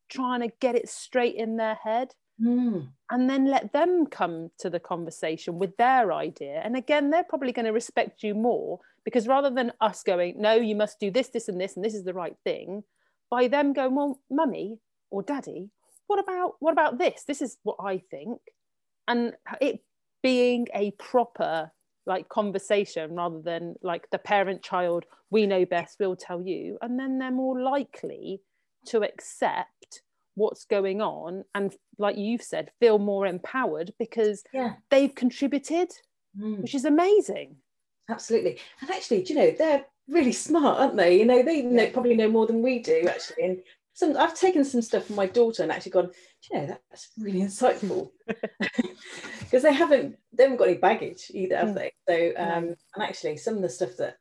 trying 0.09 0.41
to 0.41 0.55
get 0.61 0.75
it 0.75 0.89
straight 0.89 1.35
in 1.37 1.57
their 1.57 1.75
head. 1.75 2.13
Mm. 2.41 2.91
and 3.11 3.29
then 3.29 3.47
let 3.47 3.73
them 3.73 4.07
come 4.07 4.53
to 4.61 4.71
the 4.71 4.79
conversation 4.79 5.59
with 5.59 5.77
their 5.77 6.13
idea. 6.13 6.61
And 6.63 6.77
again 6.77 7.11
they're 7.11 7.25
probably 7.25 7.51
going 7.51 7.67
to 7.67 7.73
respect 7.73 8.23
you 8.23 8.33
more 8.33 8.79
because 9.05 9.27
rather 9.27 9.51
than 9.51 9.73
us 9.81 10.05
going 10.05 10.41
no 10.41 10.55
you 10.55 10.77
must 10.77 11.01
do 11.01 11.11
this 11.11 11.31
this 11.31 11.49
and 11.49 11.61
this 11.61 11.75
and 11.75 11.85
this 11.85 11.95
is 11.95 12.05
the 12.05 12.15
right 12.15 12.37
thing 12.45 12.85
by 13.29 13.49
them 13.49 13.73
going 13.73 13.97
well 13.97 14.21
mummy 14.31 14.79
or 15.11 15.25
daddy 15.25 15.73
what 16.09 16.19
about 16.19 16.55
what 16.59 16.73
about 16.73 16.99
this? 16.99 17.23
This 17.29 17.41
is 17.41 17.59
what 17.63 17.77
i 17.81 17.99
think. 18.11 18.41
And 19.07 19.35
it 19.61 19.81
being 20.23 20.67
a 20.75 20.91
proper 20.93 21.71
like 22.09 22.29
conversation 22.29 23.14
rather 23.14 23.40
than 23.40 23.77
like 23.83 24.11
the 24.11 24.18
parent 24.18 24.62
child 24.62 25.05
we 25.31 25.47
know 25.47 25.64
best 25.64 25.97
we'll 26.01 26.16
tell 26.16 26.42
you 26.42 26.79
and 26.83 26.99
then 26.99 27.18
they're 27.18 27.31
more 27.31 27.61
likely 27.61 28.40
to 28.87 29.03
accept 29.03 30.03
what's 30.35 30.64
going 30.64 31.01
on 31.03 31.44
and 31.55 31.75
like 31.99 32.16
you've 32.16 32.42
said 32.42 32.71
feel 32.81 32.99
more 32.99 33.27
empowered 33.27 33.92
because 33.99 34.42
yeah. 34.53 34.75
they've 34.90 35.14
contributed 35.14 35.90
mm. 36.37 36.59
which 36.61 36.75
is 36.75 36.85
amazing 36.85 37.55
absolutely 38.09 38.59
and 38.81 38.90
actually 38.90 39.23
do 39.23 39.35
you 39.35 39.38
know 39.38 39.51
they're 39.59 39.85
really 40.09 40.33
smart 40.33 40.79
aren't 40.79 40.97
they 40.97 41.18
you 41.18 41.27
know 41.27 41.42
they 41.42 41.61
know, 41.61 41.87
probably 41.90 42.16
know 42.16 42.31
more 42.31 42.47
than 42.47 42.62
we 42.62 42.79
do 42.79 43.07
actually 43.07 43.44
and 43.44 43.59
some 43.99 44.16
I've 44.16 44.38
taken 44.38 44.64
some 44.64 44.81
stuff 44.81 45.07
from 45.07 45.16
my 45.16 45.27
daughter 45.27 45.64
and 45.64 45.73
actually 45.73 45.90
gone, 45.90 46.11
you 46.49 46.59
know, 46.59 46.66
that's 46.66 47.09
really 47.18 47.40
insightful. 47.40 48.11
Because 49.49 49.63
they 49.63 49.73
haven't 49.73 50.17
they 50.33 50.45
haven't 50.45 50.59
got 50.59 50.69
any 50.69 50.79
baggage 50.79 51.31
either, 51.33 51.57
have 51.57 51.69
mm. 51.69 51.75
they? 51.75 51.93
So 52.09 52.41
um, 52.41 52.75
and 52.95 53.03
actually 53.03 53.37
some 53.39 53.57
of 53.57 53.63
the 53.63 53.69
stuff 53.69 53.97
that 53.99 54.17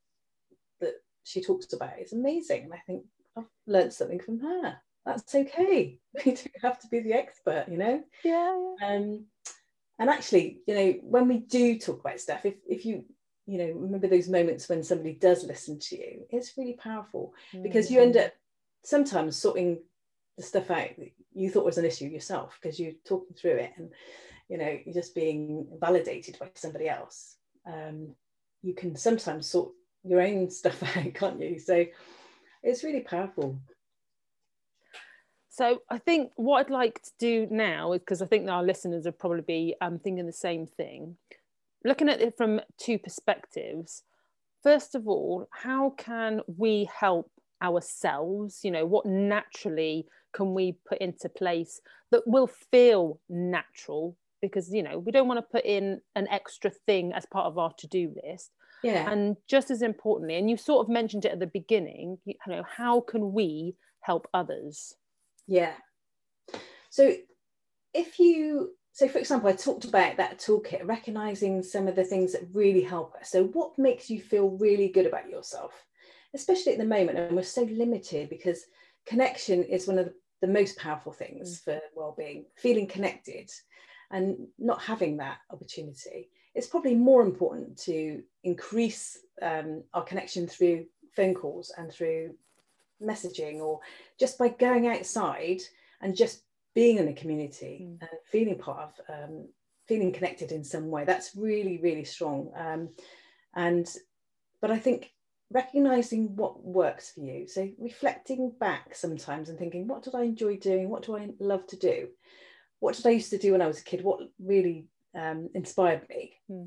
that 0.79 0.93
she 1.23 1.41
talks 1.41 1.73
about 1.73 1.99
is 1.99 2.13
amazing. 2.13 2.65
And 2.65 2.73
I 2.73 2.81
think 2.85 3.03
I've 3.37 3.45
learned 3.65 3.93
something 3.93 4.19
from 4.19 4.39
her. 4.39 4.77
That's 5.05 5.35
okay. 5.35 5.99
We 6.25 6.31
don't 6.31 6.61
have 6.61 6.79
to 6.79 6.87
be 6.87 6.99
the 6.99 7.13
expert, 7.13 7.65
you 7.69 7.77
know? 7.77 8.03
Yeah. 8.23 8.73
yeah. 8.81 8.95
Um 8.95 9.25
and 9.99 10.09
actually, 10.09 10.59
you 10.67 10.75
know, 10.75 10.93
when 11.01 11.27
we 11.27 11.39
do 11.39 11.79
talk 11.79 11.99
about 12.01 12.19
stuff, 12.19 12.45
if 12.45 12.55
if 12.67 12.85
you 12.85 13.03
you 13.47 13.57
know 13.57 13.71
remember 13.75 14.07
those 14.07 14.27
moments 14.29 14.69
when 14.69 14.83
somebody 14.83 15.13
does 15.13 15.45
listen 15.45 15.79
to 15.79 15.97
you 15.97 16.25
it's 16.29 16.57
really 16.57 16.73
powerful 16.73 17.33
mm. 17.53 17.63
because 17.63 17.89
you 17.89 18.01
end 18.01 18.17
up 18.17 18.33
sometimes 18.83 19.37
sorting 19.37 19.79
the 20.37 20.43
stuff 20.43 20.69
out 20.69 20.89
that 20.97 21.11
you 21.33 21.49
thought 21.49 21.65
was 21.65 21.77
an 21.77 21.85
issue 21.85 22.05
yourself 22.05 22.57
because 22.61 22.79
you're 22.79 22.93
talking 23.05 23.35
through 23.35 23.55
it 23.55 23.71
and 23.77 23.89
you 24.49 24.57
know 24.57 24.77
you're 24.85 24.93
just 24.93 25.15
being 25.15 25.67
validated 25.79 26.37
by 26.39 26.49
somebody 26.53 26.87
else. 26.87 27.35
Um, 27.65 28.15
you 28.61 28.73
can 28.73 28.95
sometimes 28.95 29.47
sort 29.47 29.71
your 30.03 30.21
own 30.21 30.49
stuff 30.51 30.81
out 30.95 31.13
can't 31.13 31.41
you? 31.41 31.59
So 31.59 31.85
it's 32.63 32.83
really 32.83 33.01
powerful. 33.01 33.59
So 35.49 35.81
I 35.89 35.97
think 35.97 36.33
what 36.35 36.59
I'd 36.59 36.71
like 36.71 37.01
to 37.01 37.11
do 37.17 37.47
now 37.49 37.93
is 37.93 37.99
because 38.01 38.21
I 38.21 38.27
think 38.27 38.47
our 38.47 38.63
listeners 38.63 39.05
will 39.05 39.11
probably 39.13 39.41
be 39.41 39.75
um, 39.81 39.97
thinking 39.97 40.27
the 40.27 40.31
same 40.31 40.67
thing. 40.67 41.17
Looking 41.83 42.09
at 42.09 42.21
it 42.21 42.37
from 42.37 42.61
two 42.77 42.99
perspectives, 42.99 44.03
first 44.61 44.93
of 44.93 45.07
all, 45.07 45.47
how 45.51 45.95
can 45.97 46.41
we 46.45 46.87
help 46.95 47.31
ourselves 47.61 48.61
you 48.63 48.71
know 48.71 48.85
what 48.85 49.05
naturally 49.05 50.05
can 50.37 50.53
we 50.53 50.77
put 50.87 50.99
into 50.99 51.29
place 51.29 51.81
that 52.11 52.21
will 52.27 52.47
feel 52.47 53.19
natural? 53.27 54.15
Because 54.41 54.71
you 54.71 54.83
know 54.83 54.99
we 54.99 55.11
don't 55.11 55.27
want 55.27 55.39
to 55.39 55.51
put 55.51 55.65
in 55.65 55.99
an 56.15 56.27
extra 56.29 56.69
thing 56.69 57.11
as 57.13 57.25
part 57.25 57.47
of 57.47 57.57
our 57.57 57.73
to-do 57.79 58.13
list. 58.23 58.51
Yeah. 58.83 59.09
And 59.11 59.35
just 59.47 59.71
as 59.71 59.81
importantly 59.81 60.35
and 60.35 60.49
you 60.49 60.57
sort 60.57 60.85
of 60.85 60.93
mentioned 60.93 61.25
it 61.25 61.31
at 61.31 61.39
the 61.39 61.47
beginning 61.47 62.19
you 62.25 62.35
know 62.47 62.63
how 62.63 63.01
can 63.01 63.33
we 63.33 63.75
help 64.01 64.27
others? 64.33 64.93
Yeah. 65.47 65.73
So 66.91 67.15
if 67.95 68.19
you 68.19 68.75
so 68.91 69.07
for 69.07 69.17
example 69.17 69.49
i 69.49 69.53
talked 69.53 69.85
about 69.85 70.17
that 70.17 70.37
toolkit 70.37 70.85
recognizing 70.85 71.63
some 71.63 71.87
of 71.87 71.95
the 71.95 72.03
things 72.03 72.33
that 72.33 72.47
really 72.53 72.83
help 72.83 73.15
us. 73.15 73.31
So 73.31 73.45
what 73.45 73.79
makes 73.79 74.11
you 74.11 74.21
feel 74.21 74.49
really 74.49 74.89
good 74.89 75.07
about 75.07 75.29
yourself 75.29 75.86
especially 76.37 76.73
at 76.73 76.77
the 76.77 76.85
moment, 76.85 77.17
and 77.17 77.35
we're 77.35 77.43
so 77.43 77.63
limited 77.63 78.29
because 78.29 78.65
connection 79.05 79.63
is 79.63 79.87
one 79.87 79.97
of 79.97 80.13
the, 80.41 80.47
most 80.47 80.77
powerful 80.77 81.11
things 81.11 81.59
mm. 81.59 81.63
for 81.63 81.79
well-being. 81.95 82.45
Feeling 82.57 82.87
connected 82.87 83.49
and 84.11 84.47
not 84.59 84.81
having 84.81 85.17
that 85.17 85.39
opportunity, 85.49 86.29
it's 86.53 86.67
probably 86.67 86.95
more 86.95 87.23
important 87.23 87.77
to 87.77 88.21
increase 88.43 89.17
um, 89.41 89.83
our 89.93 90.03
connection 90.03 90.47
through 90.47 90.85
phone 91.15 91.33
calls 91.33 91.73
and 91.77 91.91
through 91.91 92.35
messaging, 93.01 93.59
or 93.59 93.79
just 94.19 94.37
by 94.37 94.47
going 94.47 94.87
outside 94.87 95.61
and 96.01 96.15
just 96.15 96.43
being 96.75 96.97
in 96.99 97.07
a 97.07 97.13
community 97.13 97.87
mm. 97.89 98.01
and 98.01 98.19
feeling 98.31 98.57
part 98.57 98.79
of, 98.85 98.91
um, 99.15 99.47
feeling 99.87 100.13
connected 100.13 100.51
in 100.51 100.63
some 100.63 100.89
way. 100.89 101.03
That's 101.03 101.35
really, 101.35 101.79
really 101.81 102.05
strong. 102.05 102.51
Um, 102.55 102.89
and 103.55 103.87
but 104.61 104.71
I 104.71 104.79
think 104.79 105.11
recognizing 105.51 106.35
what 106.35 106.63
works 106.63 107.11
for 107.11 107.21
you. 107.21 107.47
So 107.47 107.69
reflecting 107.79 108.51
back 108.59 108.95
sometimes 108.95 109.49
and 109.49 109.57
thinking, 109.57 109.87
what 109.87 110.03
did 110.03 110.15
I 110.15 110.23
enjoy 110.23 110.57
doing? 110.57 110.89
What 110.89 111.03
do 111.03 111.15
I 111.17 111.29
love 111.39 111.65
to 111.67 111.77
do? 111.77 112.09
What 112.79 112.95
did 112.95 113.07
I 113.07 113.11
used 113.11 113.29
to 113.31 113.37
do 113.37 113.53
when 113.53 113.61
I 113.61 113.67
was 113.67 113.79
a 113.79 113.83
kid? 113.83 114.03
What 114.03 114.19
really 114.39 114.85
um, 115.15 115.49
inspired 115.53 116.07
me? 116.09 116.33
Hmm. 116.49 116.65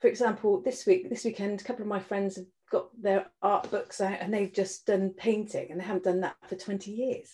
For 0.00 0.08
example, 0.08 0.62
this 0.62 0.86
week, 0.86 1.08
this 1.10 1.24
weekend, 1.24 1.60
a 1.60 1.64
couple 1.64 1.82
of 1.82 1.88
my 1.88 2.00
friends 2.00 2.36
have 2.36 2.46
got 2.70 2.88
their 3.00 3.26
art 3.42 3.70
books 3.70 4.00
out 4.00 4.18
and 4.20 4.32
they've 4.32 4.52
just 4.52 4.86
done 4.86 5.10
painting 5.10 5.70
and 5.70 5.80
they 5.80 5.84
haven't 5.84 6.04
done 6.04 6.20
that 6.20 6.36
for 6.48 6.56
20 6.56 6.90
years. 6.90 7.28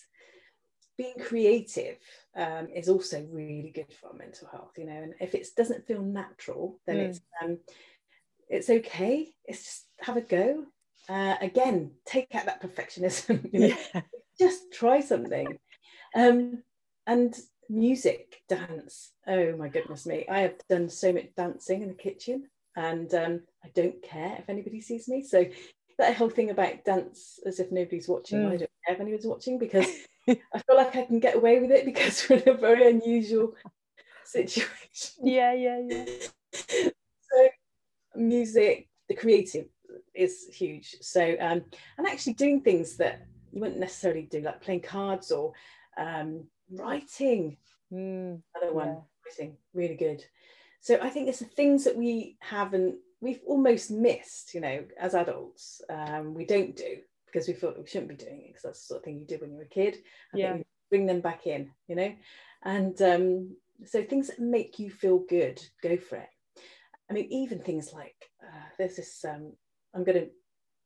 Being 0.96 1.14
creative 1.20 1.98
um, 2.34 2.68
is 2.74 2.88
also 2.88 3.26
really 3.30 3.70
good 3.74 3.92
for 3.92 4.08
our 4.08 4.14
mental 4.14 4.48
health, 4.48 4.72
you 4.78 4.86
know, 4.86 4.92
and 4.94 5.14
if 5.20 5.34
it 5.34 5.46
doesn't 5.56 5.86
feel 5.86 6.02
natural, 6.02 6.80
then 6.86 6.96
Mm. 6.96 7.08
it's 7.08 7.20
um, 7.42 7.58
it's 8.48 8.70
okay. 8.70 9.34
It's 9.44 9.64
just 9.64 9.86
have 10.00 10.16
a 10.16 10.20
go. 10.20 10.64
Uh, 11.08 11.36
again, 11.40 11.92
take 12.04 12.34
out 12.34 12.46
that 12.46 12.62
perfectionism. 12.62 13.48
You 13.52 13.60
know, 13.60 13.76
Yeah. 13.94 14.02
just 14.38 14.72
try 14.72 15.00
something. 15.00 15.58
Um, 16.14 16.62
and 17.06 17.34
music, 17.68 18.42
dance. 18.48 19.12
Oh 19.26 19.56
my 19.56 19.68
goodness 19.68 20.06
me! 20.06 20.26
I 20.28 20.40
have 20.40 20.56
done 20.68 20.88
so 20.88 21.12
much 21.12 21.34
dancing 21.36 21.82
in 21.82 21.88
the 21.88 21.94
kitchen, 21.94 22.48
and 22.76 23.12
um, 23.14 23.40
I 23.64 23.68
don't 23.74 24.02
care 24.02 24.36
if 24.38 24.48
anybody 24.48 24.80
sees 24.80 25.08
me. 25.08 25.22
So 25.22 25.44
that 25.98 26.16
whole 26.16 26.28
thing 26.30 26.50
about 26.50 26.84
dance 26.84 27.38
as 27.46 27.60
if 27.60 27.70
nobody's 27.72 28.08
watching, 28.08 28.40
Mm. 28.40 28.46
I 28.52 28.56
don't 28.56 28.70
care 28.86 28.94
if 28.94 29.00
anybody's 29.00 29.26
watching 29.26 29.58
because 29.58 29.86
I 30.28 30.58
feel 30.66 30.76
like 30.76 30.94
I 30.96 31.04
can 31.04 31.20
get 31.20 31.36
away 31.36 31.60
with 31.60 31.70
it 31.70 31.84
because 31.84 32.26
we're 32.30 32.36
in 32.38 32.48
a 32.48 32.54
very 32.54 32.90
unusual 32.90 33.54
situation. 34.24 35.22
yeah, 35.22 35.52
yeah, 35.54 35.80
yeah. 35.88 36.04
so 36.52 37.48
music, 38.14 38.88
the 39.08 39.14
creative 39.14 39.66
is 40.16 40.46
huge. 40.52 40.96
So 41.00 41.36
um, 41.40 41.64
and 41.98 42.06
actually 42.06 42.34
doing 42.34 42.60
things 42.60 42.96
that 42.96 43.26
you 43.52 43.60
wouldn't 43.60 43.80
necessarily 43.80 44.22
do, 44.22 44.40
like 44.40 44.60
playing 44.62 44.82
cards 44.82 45.30
or 45.30 45.52
um, 45.96 46.44
writing. 46.70 47.56
Mm, 47.92 48.40
Another 48.56 48.74
one, 48.74 48.88
Yeah. 48.88 49.00
writing, 49.26 49.56
really 49.74 49.96
good. 49.96 50.24
So 50.80 50.98
I 51.00 51.10
think 51.10 51.28
it's 51.28 51.40
the 51.40 51.44
things 51.46 51.84
that 51.84 51.96
we 51.96 52.36
haven't, 52.40 52.96
we've 53.20 53.40
almost 53.46 53.90
missed, 53.90 54.54
you 54.54 54.60
know, 54.60 54.84
as 55.00 55.14
adults. 55.14 55.80
Um, 55.88 56.34
we 56.34 56.44
don't 56.44 56.76
do 56.76 56.98
because 57.26 57.48
we 57.48 57.54
thought 57.54 57.78
we 57.78 57.86
shouldn't 57.86 58.08
be 58.08 58.24
doing 58.24 58.42
it 58.42 58.48
because 58.48 58.62
that's 58.62 58.80
the 58.80 58.86
sort 58.86 58.98
of 59.00 59.04
thing 59.04 59.18
you 59.18 59.26
did 59.26 59.40
when 59.40 59.50
you 59.50 59.56
were 59.56 59.64
a 59.64 59.68
kid. 59.68 59.98
I 60.32 60.38
Yeah. 60.38 60.52
think 60.52 60.66
bring 60.90 61.06
them 61.06 61.20
back 61.20 61.46
in, 61.46 61.70
you 61.88 61.96
know, 61.96 62.14
and 62.62 63.00
um, 63.02 63.56
so 63.84 64.02
things 64.02 64.28
that 64.28 64.38
make 64.38 64.78
you 64.78 64.90
feel 64.90 65.18
good, 65.18 65.60
go 65.82 65.96
for 65.96 66.16
it. 66.16 66.28
I 67.10 67.12
mean, 67.12 67.26
even 67.30 67.58
things 67.60 67.92
like 67.92 68.16
uh, 68.42 68.66
there's 68.78 68.96
this. 68.96 69.24
Um, 69.24 69.52
I'm 69.96 70.04
gonna, 70.04 70.26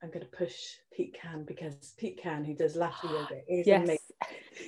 I'm 0.03 0.11
gonna 0.11 0.25
push 0.27 0.55
Pete 0.92 1.16
Can 1.20 1.44
because 1.44 1.94
Pete 1.99 2.20
Can, 2.23 2.44
who 2.44 2.55
does 2.55 2.77
laughter 2.77 3.09
yoga, 3.12 3.40
is 3.49 3.66
amazing. 3.66 3.99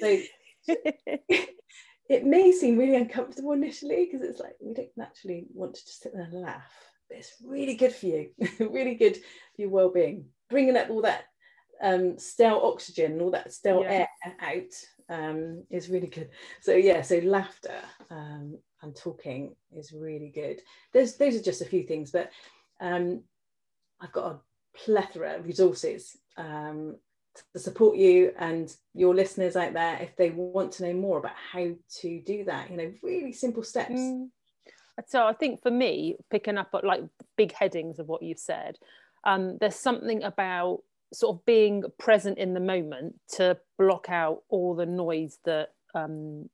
yes. 0.00 0.26
So 0.66 0.74
it 2.08 2.24
may 2.24 2.52
seem 2.52 2.76
really 2.76 2.96
uncomfortable 2.96 3.52
initially 3.52 4.04
because 4.10 4.26
it's 4.28 4.40
like 4.40 4.54
we 4.60 4.74
don't 4.74 4.88
naturally 4.96 5.46
want 5.54 5.74
to 5.74 5.84
just 5.84 6.02
sit 6.02 6.12
there 6.12 6.24
and 6.24 6.42
laugh, 6.42 6.72
but 7.08 7.18
it's 7.18 7.34
really 7.46 7.74
good 7.74 7.92
for 7.94 8.06
you, 8.06 8.30
really 8.60 8.96
good 8.96 9.16
for 9.16 9.62
your 9.62 9.70
well-being. 9.70 10.26
Bringing 10.50 10.76
up 10.76 10.90
all 10.90 11.02
that 11.02 11.24
um, 11.82 12.18
stale 12.18 12.60
oxygen, 12.62 13.20
all 13.20 13.30
that 13.30 13.52
stale 13.52 13.82
Yeah. 13.82 14.06
air 14.26 14.36
out 14.40 14.72
um, 15.08 15.64
is 15.70 15.88
really 15.88 16.08
good. 16.08 16.30
So 16.60 16.74
yeah, 16.74 17.02
so 17.02 17.18
laughter 17.18 17.80
um, 18.10 18.58
and 18.82 18.94
talking 18.94 19.54
is 19.74 19.92
really 19.92 20.30
good. 20.34 20.60
Those 20.92 21.16
those 21.16 21.36
are 21.36 21.42
just 21.42 21.62
a 21.62 21.66
few 21.66 21.84
things, 21.84 22.10
but 22.10 22.30
um, 22.80 23.22
I've 24.02 24.12
got 24.12 24.32
a 24.32 24.38
plethora 24.84 25.36
of 25.36 25.46
resources 25.46 26.16
um, 26.36 26.96
to 27.52 27.58
support 27.58 27.96
you 27.96 28.32
and 28.38 28.74
your 28.94 29.14
listeners 29.14 29.56
out 29.56 29.72
there 29.72 29.98
if 30.00 30.16
they 30.16 30.30
want 30.30 30.72
to 30.72 30.86
know 30.86 30.94
more 30.94 31.18
about 31.18 31.36
how 31.52 31.70
to 32.00 32.20
do 32.20 32.44
that. 32.44 32.70
You 32.70 32.76
know, 32.76 32.92
really 33.02 33.32
simple 33.32 33.62
steps. 33.62 33.92
Mm. 33.92 34.28
So 35.06 35.26
I 35.26 35.32
think 35.32 35.62
for 35.62 35.70
me, 35.70 36.16
picking 36.30 36.58
up 36.58 36.70
at 36.74 36.84
like 36.84 37.02
big 37.36 37.52
headings 37.52 37.98
of 37.98 38.08
what 38.08 38.22
you've 38.22 38.38
said, 38.38 38.76
um, 39.24 39.56
there's 39.58 39.76
something 39.76 40.22
about 40.22 40.80
sort 41.12 41.36
of 41.36 41.44
being 41.44 41.84
present 41.98 42.38
in 42.38 42.54
the 42.54 42.60
moment 42.60 43.14
to 43.28 43.58
block 43.78 44.08
out 44.08 44.42
all 44.48 44.74
the 44.74 44.86
noise 44.86 45.38
that 45.44 45.70
um, 45.94 46.48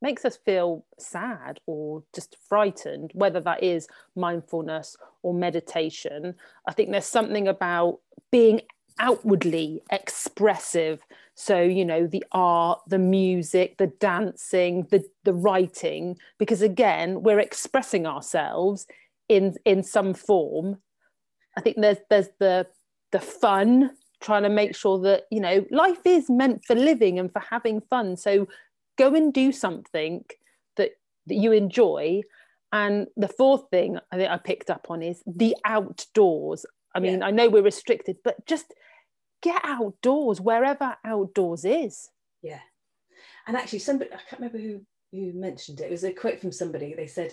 makes 0.00 0.24
us 0.24 0.36
feel 0.36 0.84
sad 0.98 1.60
or 1.66 2.02
just 2.14 2.36
frightened, 2.48 3.10
whether 3.14 3.40
that 3.40 3.62
is 3.62 3.88
mindfulness 4.14 4.96
or 5.22 5.34
meditation. 5.34 6.34
I 6.66 6.72
think 6.72 6.90
there's 6.90 7.06
something 7.06 7.48
about 7.48 8.00
being 8.30 8.62
outwardly 9.00 9.82
expressive. 9.90 11.00
So, 11.34 11.60
you 11.60 11.84
know, 11.84 12.06
the 12.06 12.24
art, 12.32 12.80
the 12.86 12.98
music, 12.98 13.78
the 13.78 13.86
dancing, 13.86 14.86
the, 14.90 15.04
the 15.24 15.32
writing, 15.32 16.16
because 16.38 16.62
again, 16.62 17.22
we're 17.22 17.40
expressing 17.40 18.06
ourselves 18.06 18.86
in 19.28 19.54
in 19.64 19.82
some 19.82 20.14
form. 20.14 20.78
I 21.56 21.60
think 21.60 21.76
there's 21.80 21.98
there's 22.10 22.28
the 22.38 22.66
the 23.12 23.20
fun, 23.20 23.90
trying 24.20 24.42
to 24.42 24.48
make 24.48 24.74
sure 24.74 24.98
that, 24.98 25.24
you 25.30 25.40
know, 25.40 25.64
life 25.70 26.04
is 26.04 26.28
meant 26.28 26.64
for 26.64 26.74
living 26.74 27.18
and 27.18 27.32
for 27.32 27.40
having 27.40 27.80
fun. 27.80 28.16
So 28.16 28.48
go 28.98 29.14
and 29.14 29.32
do 29.32 29.52
something 29.52 30.24
that 30.76 30.90
that 31.26 31.34
you 31.34 31.52
enjoy. 31.52 32.22
And 32.72 33.06
the 33.16 33.28
fourth 33.28 33.70
thing 33.70 33.98
I 34.12 34.16
think 34.16 34.30
I 34.30 34.36
picked 34.36 34.68
up 34.68 34.88
on 34.90 35.02
is 35.02 35.22
the 35.26 35.56
outdoors. 35.64 36.66
I 36.94 37.00
mean, 37.00 37.22
I 37.22 37.30
know 37.30 37.48
we're 37.48 37.62
restricted, 37.62 38.16
but 38.24 38.44
just 38.46 38.74
get 39.42 39.60
outdoors 39.64 40.40
wherever 40.40 40.96
outdoors 41.04 41.64
is. 41.64 42.10
Yeah. 42.42 42.60
And 43.46 43.56
actually, 43.56 43.78
somebody, 43.78 44.12
I 44.12 44.18
can't 44.28 44.40
remember 44.42 44.58
who, 44.58 44.80
who 45.12 45.32
mentioned 45.32 45.80
it. 45.80 45.84
It 45.84 45.90
was 45.90 46.04
a 46.04 46.12
quote 46.12 46.40
from 46.40 46.52
somebody. 46.52 46.94
They 46.94 47.06
said, 47.06 47.32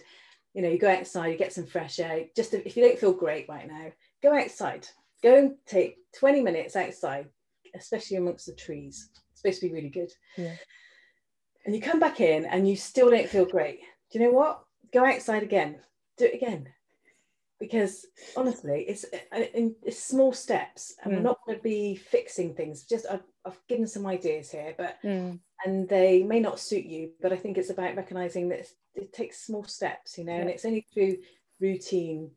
you 0.54 0.62
know, 0.62 0.69
you 0.69 0.78
go 0.78 0.89
outside, 0.89 1.28
you 1.28 1.38
get 1.38 1.54
some 1.54 1.65
fresh 1.65 1.99
air. 1.99 2.25
Just 2.36 2.54
if 2.54 2.65
if 2.65 2.78
you 2.78 2.84
don't 2.84 2.99
feel 2.99 3.13
great 3.13 3.49
right 3.49 3.67
now, 3.67 3.91
go 4.23 4.34
outside. 4.34 4.88
Go 5.21 5.36
and 5.36 5.56
take 5.65 5.97
20 6.17 6.41
minutes 6.41 6.75
outside, 6.75 7.28
especially 7.75 8.17
amongst 8.17 8.45
the 8.45 8.54
trees. 8.54 9.10
It's 9.32 9.41
supposed 9.41 9.60
to 9.62 9.67
be 9.67 9.73
really 9.73 9.89
good. 9.89 10.12
Yeah. 10.38 10.56
And 11.65 11.75
you 11.75 11.82
come 11.82 11.99
back 11.99 12.21
in 12.21 12.45
and 12.45 12.67
you 12.67 12.75
still 12.75 13.10
don't 13.10 13.30
feel 13.30 13.45
great. 13.45 13.80
Do 14.12 14.19
you 14.19 14.25
know 14.25 14.32
what? 14.32 14.63
Go 14.93 15.04
outside 15.06 15.43
again. 15.43 15.80
Do 16.17 16.25
it 16.25 16.36
again. 16.36 16.69
Because 17.60 18.06
honestly, 18.38 18.86
it's, 18.88 19.06
uh, 19.06 19.39
in, 19.54 19.75
it's 19.84 19.99
small 19.99 20.32
steps 20.34 20.93
and 21.04 21.13
we're 21.13 21.21
Mm. 21.21 21.23
not 21.23 21.39
going 21.45 21.58
to 21.58 21.63
be 21.63 21.95
fixing 21.95 22.54
things. 22.54 22.84
Just 22.84 23.06
I've, 23.10 23.23
I've 23.45 23.60
given 23.67 23.88
some 23.88 24.06
ideas 24.06 24.51
here, 24.51 24.75
but 24.78 24.97
Mm. 25.04 25.39
and 25.65 25.88
they 25.88 26.21
may 26.23 26.39
not 26.41 26.60
suit 26.60 26.84
you 26.86 27.12
but 27.21 27.32
i 27.32 27.38
think 27.38 27.58
it's 27.58 27.69
about 27.69 27.95
recognizing 27.95 28.49
that 28.49 28.67
it 28.93 29.13
takes 29.13 29.45
small 29.45 29.63
steps 29.63 30.17
you 30.17 30.25
know 30.25 30.34
and 30.34 30.49
it's 30.49 30.65
only 30.65 30.86
through 30.93 31.15
routine 31.62 32.30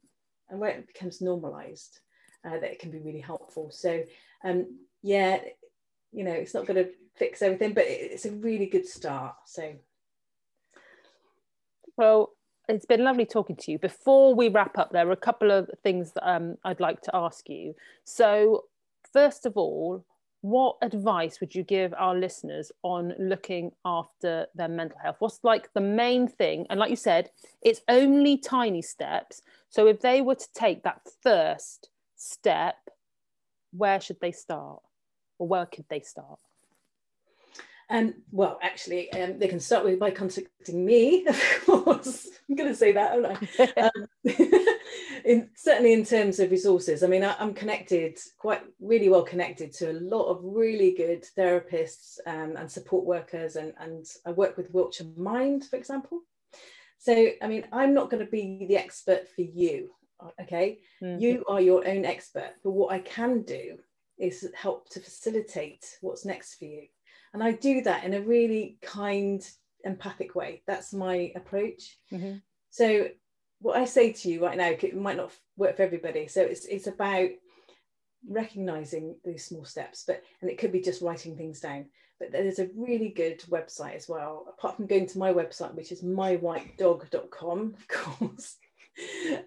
and 0.49 0.61
where 0.61 0.71
it 0.71 0.87
becomes 0.87 1.21
normalized 1.21 1.99
uh, 2.45 2.53
that 2.61 2.71
it 2.71 2.79
can 2.79 2.93
be 2.93 3.01
really 3.01 3.21
helpful 3.21 3.71
so 3.73 4.03
um 4.45 4.67
yeah 5.03 5.41
you 6.12 6.23
know 6.23 6.31
it's 6.33 6.55
not 6.55 6.64
going 6.67 6.85
to 6.85 6.91
fix 7.19 7.43
everything 7.43 7.75
but 7.75 7.85
it's 7.87 8.25
a 8.25 8.33
really 8.33 8.67
good 8.67 8.87
start 8.87 9.35
so 9.45 9.75
Well, 11.99 12.31
it's 12.69 12.87
been 12.87 13.03
lovely 13.03 13.27
talking 13.27 13.57
to 13.57 13.73
you. 13.73 13.79
Before 13.79 14.33
we 14.33 14.49
wrap 14.49 14.79
up, 14.79 14.93
there 14.93 15.09
are 15.09 15.13
a 15.13 15.17
couple 15.17 15.51
of 15.51 15.69
things 15.83 16.13
that 16.13 16.31
um, 16.31 16.57
I'd 16.65 16.81
like 16.81 17.03
to 17.03 17.17
ask 17.17 17.49
you. 17.49 17.75
So, 18.05 18.67
first 19.13 19.45
of 19.47 19.57
all, 19.57 20.05
what 20.43 20.77
advice 20.81 21.41
would 21.41 21.57
you 21.57 21.65
give 21.65 21.93
our 21.99 22.15
listeners 22.15 22.71
on 22.85 23.15
looking 23.19 23.73
after 23.85 24.47
their 24.55 24.69
mental 24.69 24.99
health? 25.03 25.17
What's 25.19 25.41
like 25.43 25.73
the 25.75 25.81
main 25.81 26.29
thing? 26.29 26.67
And 26.71 26.79
like 26.79 26.91
you 26.91 26.97
said, 26.97 27.31
it's 27.63 27.81
only 27.89 28.39
tiny 28.39 28.83
steps. 28.83 29.43
So, 29.69 29.89
if 29.89 30.01
they 30.01 30.21
were 30.21 30.37
to 30.37 30.53
take 30.55 30.85
that 30.85 31.01
first 31.21 31.89
step, 32.15 32.77
where 33.73 34.01
should 34.01 34.21
they 34.21 34.33
start? 34.33 34.83
Or 35.41 35.49
where 35.49 35.67
could 35.67 35.87
they 35.91 36.01
start? 36.01 36.39
Um, 37.90 38.14
well, 38.31 38.59
actually, 38.62 39.11
um, 39.14 39.38
they 39.38 39.48
can 39.48 39.61
start 39.61 39.85
with 39.85 39.98
by 39.98 40.11
contacting 40.11 40.85
me, 40.85 41.27
of 41.29 41.42
course. 41.64 42.29
I'm 42.48 42.57
going 42.57 42.68
to 42.68 42.74
say 42.74 42.92
that, 42.92 43.12
aren't 43.12 43.27
I? 43.59 43.90
Um, 43.96 44.07
in, 45.24 45.51
certainly, 45.57 45.94
in 45.94 46.05
terms 46.05 46.38
of 46.38 46.51
resources, 46.51 47.03
I 47.03 47.07
mean, 47.07 47.24
I, 47.24 47.35
I'm 47.38 47.55
connected, 47.55 48.18
quite 48.38 48.62
really 48.81 49.09
well 49.09 49.22
connected 49.22 49.72
to 49.74 49.90
a 49.90 50.01
lot 50.01 50.27
of 50.27 50.40
really 50.42 50.92
good 50.92 51.24
therapists 51.37 52.18
um, 52.27 52.57
and 52.57 52.70
support 52.70 53.07
workers, 53.07 53.57
and, 53.57 53.72
and 53.81 54.07
I 54.27 54.33
work 54.33 54.57
with 54.57 54.72
Wiltshire 54.72 55.07
Mind, 55.16 55.64
for 55.64 55.77
example. 55.77 56.20
So, 56.98 57.29
I 57.40 57.46
mean, 57.46 57.64
I'm 57.72 57.94
not 57.94 58.11
going 58.11 58.24
to 58.24 58.31
be 58.31 58.66
the 58.68 58.77
expert 58.77 59.29
for 59.29 59.42
you, 59.42 59.90
okay? 60.42 60.81
Mhm. 61.03 61.20
You 61.20 61.44
are 61.48 61.61
your 61.61 61.87
own 61.88 62.05
expert, 62.05 62.55
but 62.62 62.72
what 62.72 62.92
I 62.92 62.98
can 62.98 63.42
do 63.42 63.79
is 64.18 64.46
help 64.55 64.90
to 64.90 65.01
facilitate 65.01 65.98
what's 66.01 66.24
next 66.24 66.57
for 66.57 66.64
you. 66.64 66.88
And 67.33 67.43
I 67.43 67.53
do 67.53 67.83
that 67.83 68.05
in 68.05 68.14
a 68.14 68.21
really 68.21 68.79
kind, 68.83 69.47
empathic 69.85 70.35
way. 70.35 70.62
That's 70.67 70.93
my 70.93 71.33
approach. 71.37 71.99
Mhm. 72.11 72.43
So, 72.71 73.09
what 73.61 73.77
I 73.77 73.87
say 73.87 74.12
to 74.12 74.31
you 74.31 74.45
right 74.45 74.57
now, 74.57 74.69
it 74.69 74.97
might 74.97 75.17
not 75.17 75.33
work 75.57 75.77
for 75.77 75.83
everybody. 75.83 76.29
So, 76.29 76.43
it's, 76.43 76.64
it's 76.67 76.87
about 76.87 77.31
recognizing 78.27 79.17
these 79.25 79.45
small 79.45 79.64
steps 79.64 80.05
but 80.07 80.23
and 80.41 80.51
it 80.51 80.59
could 80.59 80.73
be 80.73 80.81
just 80.81 81.03
writing 81.03 81.37
things 81.37 81.61
down 81.61 81.87
but 82.19 82.33
there's 82.33 82.59
a 82.59 82.69
really 82.77 83.09
good 83.09 83.41
website 83.49 83.95
as 83.95 84.09
well 84.09 84.47
apart 84.49 84.77
from 84.77 84.87
going 84.87 85.07
to 85.07 85.19
my 85.19 85.33
website 85.33 85.75
which 85.75 85.93
is 85.93 86.03
mywhitedog.com 86.03 87.75
of 87.77 87.88
course 87.88 88.57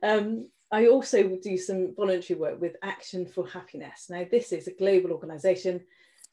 um, 0.04 0.48
i 0.72 0.88
also 0.88 1.36
do 1.44 1.58
some 1.58 1.94
voluntary 1.96 2.39
work 2.39 2.60
with 2.62 2.76
action 2.82 3.26
for 3.26 3.46
happiness 3.48 4.08
now 4.10 4.26
this 4.32 4.52
is 4.52 4.67
a 4.67 4.74
global 4.74 5.12
organization 5.12 5.82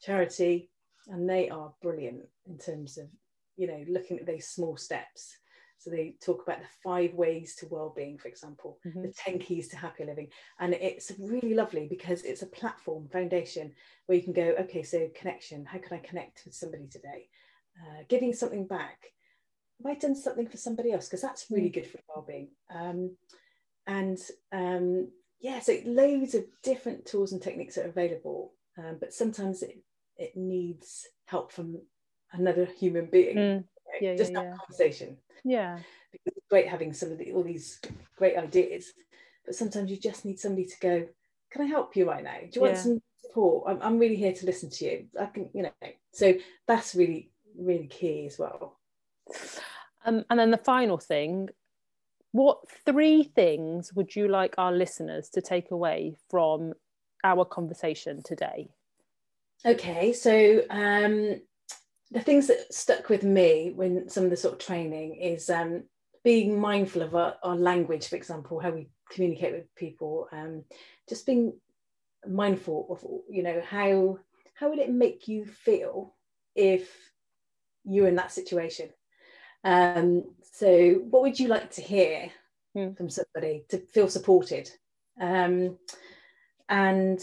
charity 0.01 0.69
and 1.09 1.29
they 1.29 1.49
are 1.49 1.73
brilliant 1.81 2.21
in 2.47 2.57
terms 2.57 2.97
of 2.97 3.07
you 3.57 3.67
know 3.67 3.83
looking 3.87 4.19
at 4.19 4.25
those 4.25 4.47
small 4.47 4.77
steps 4.77 5.37
so 5.79 5.89
they 5.89 6.15
talk 6.21 6.43
about 6.43 6.59
the 6.59 6.67
five 6.83 7.13
ways 7.13 7.55
to 7.55 7.67
well-being, 7.69 8.17
for 8.17 8.27
example, 8.27 8.79
mm-hmm. 8.85 9.01
the 9.01 9.13
10 9.13 9.39
keys 9.39 9.69
to 9.69 9.77
happier 9.77 10.05
living. 10.07 10.27
And 10.59 10.73
it's 10.73 11.13
really 11.17 11.53
lovely 11.53 11.87
because 11.89 12.21
it's 12.23 12.41
a 12.41 12.47
platform 12.47 13.07
foundation 13.07 13.71
where 14.05 14.17
you 14.17 14.23
can 14.23 14.33
go, 14.33 14.55
okay, 14.59 14.83
so 14.83 15.09
connection, 15.15 15.65
how 15.65 15.77
can 15.79 15.97
I 15.97 16.05
connect 16.05 16.41
with 16.43 16.53
somebody 16.53 16.87
today? 16.87 17.29
Uh, 17.81 18.03
giving 18.09 18.33
something 18.33 18.67
back. 18.67 19.13
Have 19.81 19.95
I 19.95 19.97
done 19.97 20.15
something 20.15 20.49
for 20.49 20.57
somebody 20.57 20.91
else? 20.91 21.07
Because 21.07 21.21
that's 21.21 21.45
really 21.49 21.69
mm. 21.69 21.75
good 21.75 21.87
for 21.87 21.99
well-being. 22.13 22.49
Um, 22.75 23.15
and 23.87 24.19
um, 24.51 25.07
yeah, 25.39 25.61
so 25.61 25.77
loads 25.85 26.35
of 26.35 26.43
different 26.61 27.05
tools 27.05 27.31
and 27.31 27.41
techniques 27.41 27.77
are 27.77 27.83
available, 27.83 28.51
um, 28.77 28.97
but 28.99 29.13
sometimes 29.13 29.63
it, 29.63 29.81
it 30.19 30.35
needs 30.35 31.07
help 31.25 31.51
from 31.51 31.79
another 32.33 32.65
human 32.65 33.07
being. 33.07 33.37
Mm. 33.37 33.63
Yeah, 33.99 34.15
just 34.15 34.31
yeah, 34.31 34.39
that 34.39 34.45
yeah. 34.45 34.55
conversation. 34.57 35.17
Yeah. 35.43 35.79
Because 36.11 36.37
it's 36.37 36.47
great 36.49 36.67
having 36.67 36.93
some 36.93 37.11
of 37.11 37.17
the, 37.17 37.31
all 37.31 37.43
these 37.43 37.79
great 38.17 38.37
ideas, 38.37 38.93
but 39.45 39.55
sometimes 39.55 39.89
you 39.89 39.97
just 39.97 40.25
need 40.25 40.39
somebody 40.39 40.65
to 40.65 40.79
go, 40.79 41.07
can 41.49 41.61
I 41.63 41.65
help 41.65 41.95
you 41.95 42.07
right 42.07 42.23
now? 42.23 42.37
Do 42.41 42.49
you 42.51 42.61
want 42.61 42.77
some 42.77 43.01
support? 43.21 43.63
I'm, 43.67 43.81
I'm 43.81 43.97
really 43.97 44.15
here 44.15 44.33
to 44.33 44.45
listen 44.45 44.69
to 44.69 44.85
you. 44.85 45.05
I 45.19 45.25
can, 45.25 45.49
you 45.53 45.63
know, 45.63 45.71
so 46.11 46.35
that's 46.67 46.93
really, 46.93 47.31
really 47.57 47.87
key 47.87 48.27
as 48.27 48.37
well. 48.37 48.77
Um, 50.05 50.25
and 50.29 50.39
then 50.39 50.51
the 50.51 50.57
final 50.57 50.97
thing, 50.97 51.49
what 52.31 52.59
three 52.85 53.23
things 53.23 53.91
would 53.93 54.15
you 54.15 54.27
like 54.27 54.55
our 54.57 54.71
listeners 54.71 55.29
to 55.29 55.41
take 55.41 55.71
away 55.71 56.15
from 56.29 56.73
our 57.23 57.45
conversation 57.45 58.21
today? 58.23 58.69
Okay, 59.65 60.13
so 60.13 60.61
um, 60.69 61.41
the 62.11 62.21
things 62.21 62.47
that 62.47 62.73
stuck 62.73 63.09
with 63.09 63.23
me 63.23 63.73
when 63.75 64.09
some 64.09 64.23
of 64.23 64.29
the 64.29 64.37
sort 64.37 64.53
of 64.53 64.59
training 64.59 65.15
is 65.15 65.49
um, 65.49 65.83
being 66.23 66.59
mindful 66.59 67.01
of 67.01 67.13
our, 67.13 67.35
our, 67.43 67.55
language, 67.55 68.07
for 68.07 68.15
example, 68.15 68.59
how 68.59 68.71
we 68.71 68.89
communicate 69.11 69.53
with 69.53 69.75
people, 69.75 70.27
um, 70.31 70.63
just 71.09 71.25
being 71.25 71.53
mindful 72.27 72.87
of, 72.89 73.05
you 73.29 73.43
know, 73.43 73.61
how 73.67 74.17
how 74.53 74.69
would 74.69 74.79
it 74.79 74.91
make 74.91 75.27
you 75.27 75.45
feel 75.45 76.13
if 76.55 76.89
you're 77.85 78.07
in 78.07 78.15
that 78.15 78.31
situation? 78.31 78.89
Um, 79.63 80.23
so, 80.53 80.93
what 81.09 81.21
would 81.21 81.39
you 81.39 81.47
like 81.47 81.71
to 81.71 81.81
hear 81.81 82.29
mm. 82.75 82.95
from 82.95 83.09
somebody 83.09 83.65
to 83.69 83.77
feel 83.77 84.09
supported? 84.09 84.69
Um, 85.19 85.77
and 86.69 87.19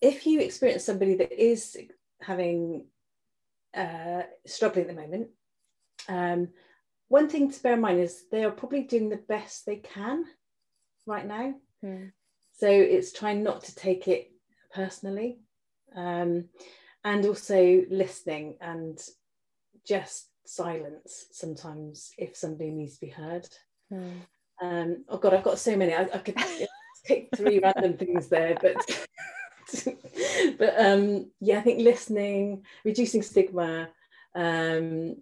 if 0.00 0.26
you 0.26 0.40
experience 0.40 0.84
somebody 0.84 1.14
that 1.16 1.32
is 1.32 1.76
having 2.20 2.86
uh, 3.76 4.22
struggling 4.46 4.88
at 4.88 4.94
the 4.94 5.00
moment. 5.00 5.28
Um, 6.08 6.48
one 7.08 7.28
thing 7.28 7.50
to 7.50 7.62
bear 7.62 7.74
in 7.74 7.80
mind 7.80 8.00
is 8.00 8.24
they 8.30 8.44
are 8.44 8.50
probably 8.50 8.82
doing 8.82 9.08
the 9.08 9.16
best 9.16 9.64
they 9.64 9.76
can 9.76 10.24
right 11.06 11.26
now. 11.26 11.54
Mm. 11.84 12.12
So 12.52 12.68
it's 12.68 13.12
trying 13.12 13.42
not 13.42 13.64
to 13.64 13.74
take 13.74 14.08
it 14.08 14.30
personally 14.74 15.38
um, 15.96 16.46
and 17.04 17.24
also 17.24 17.82
listening 17.90 18.56
and 18.60 19.00
just 19.86 20.28
silence 20.44 21.26
sometimes 21.30 22.12
if 22.18 22.36
somebody 22.36 22.70
needs 22.70 22.94
to 22.94 23.06
be 23.06 23.12
heard. 23.12 23.48
Mm. 23.92 24.12
Um, 24.60 25.04
oh 25.08 25.18
God, 25.18 25.34
I've 25.34 25.44
got 25.44 25.58
so 25.58 25.76
many. 25.76 25.94
I, 25.94 26.02
I 26.02 26.18
could 26.18 26.36
pick 27.04 27.28
three 27.36 27.60
random 27.60 27.96
things 27.96 28.28
there, 28.28 28.56
but 28.60 28.76
but 30.58 30.74
um, 30.78 31.30
yeah, 31.40 31.58
I 31.58 31.62
think 31.62 31.80
listening, 31.80 32.64
reducing 32.84 33.22
stigma, 33.22 33.88
um, 34.34 35.16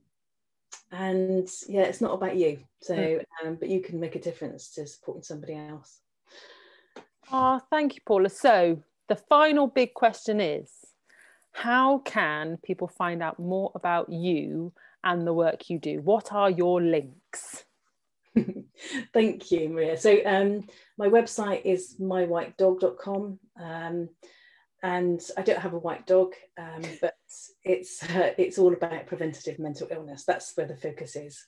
and 0.93 1.49
yeah, 1.69 1.83
it's 1.83 2.01
not 2.01 2.15
about 2.15 2.37
you. 2.37 2.61
So, 2.81 2.95
hmm. 2.95 3.49
um, 3.49 3.55
but 3.57 3.69
you 3.69 3.81
can 3.81 3.99
make 4.01 4.15
a 4.15 4.21
difference 4.21 4.71
to 4.75 4.87
supporting 4.87 5.23
somebody 5.23 5.55
else. 5.55 6.01
Oh, 7.33 7.61
thank 7.71 7.97
you, 7.97 8.01
Paula. 8.07 8.31
So, 8.31 8.83
the 9.09 9.17
final 9.17 9.67
big 9.67 9.95
question 9.95 10.41
is 10.41 10.71
how 11.53 11.99
can 11.99 12.59
people 12.59 12.87
find 12.87 13.23
out 13.23 13.39
more 13.39 13.73
about 13.75 14.13
you 14.13 14.73
and 15.03 15.27
the 15.27 15.33
work 15.33 15.71
you 15.71 15.79
do? 15.79 16.01
What 16.03 16.33
are 16.33 16.51
your 16.51 16.81
links? 16.81 17.65
Thank 19.13 19.51
you, 19.51 19.69
Maria. 19.69 19.97
So 19.97 20.19
um, 20.25 20.67
my 20.99 21.09
website 21.09 21.63
is 21.65 21.97
mywhitedog.com. 22.01 23.39
Um, 23.61 24.09
and 24.83 25.21
I 25.37 25.43
don't 25.43 25.59
have 25.59 25.73
a 25.73 25.79
white 25.79 26.07
dog, 26.07 26.35
um, 26.59 26.83
but 27.01 27.15
it's 27.65 28.03
uh, 28.05 28.33
it's 28.39 28.59
all 28.59 28.73
about 28.73 29.07
preventative 29.07 29.59
mental 29.59 29.89
illness. 29.91 30.25
That's 30.25 30.53
where 30.55 30.67
the 30.67 30.77
focus 30.77 31.17
is. 31.17 31.45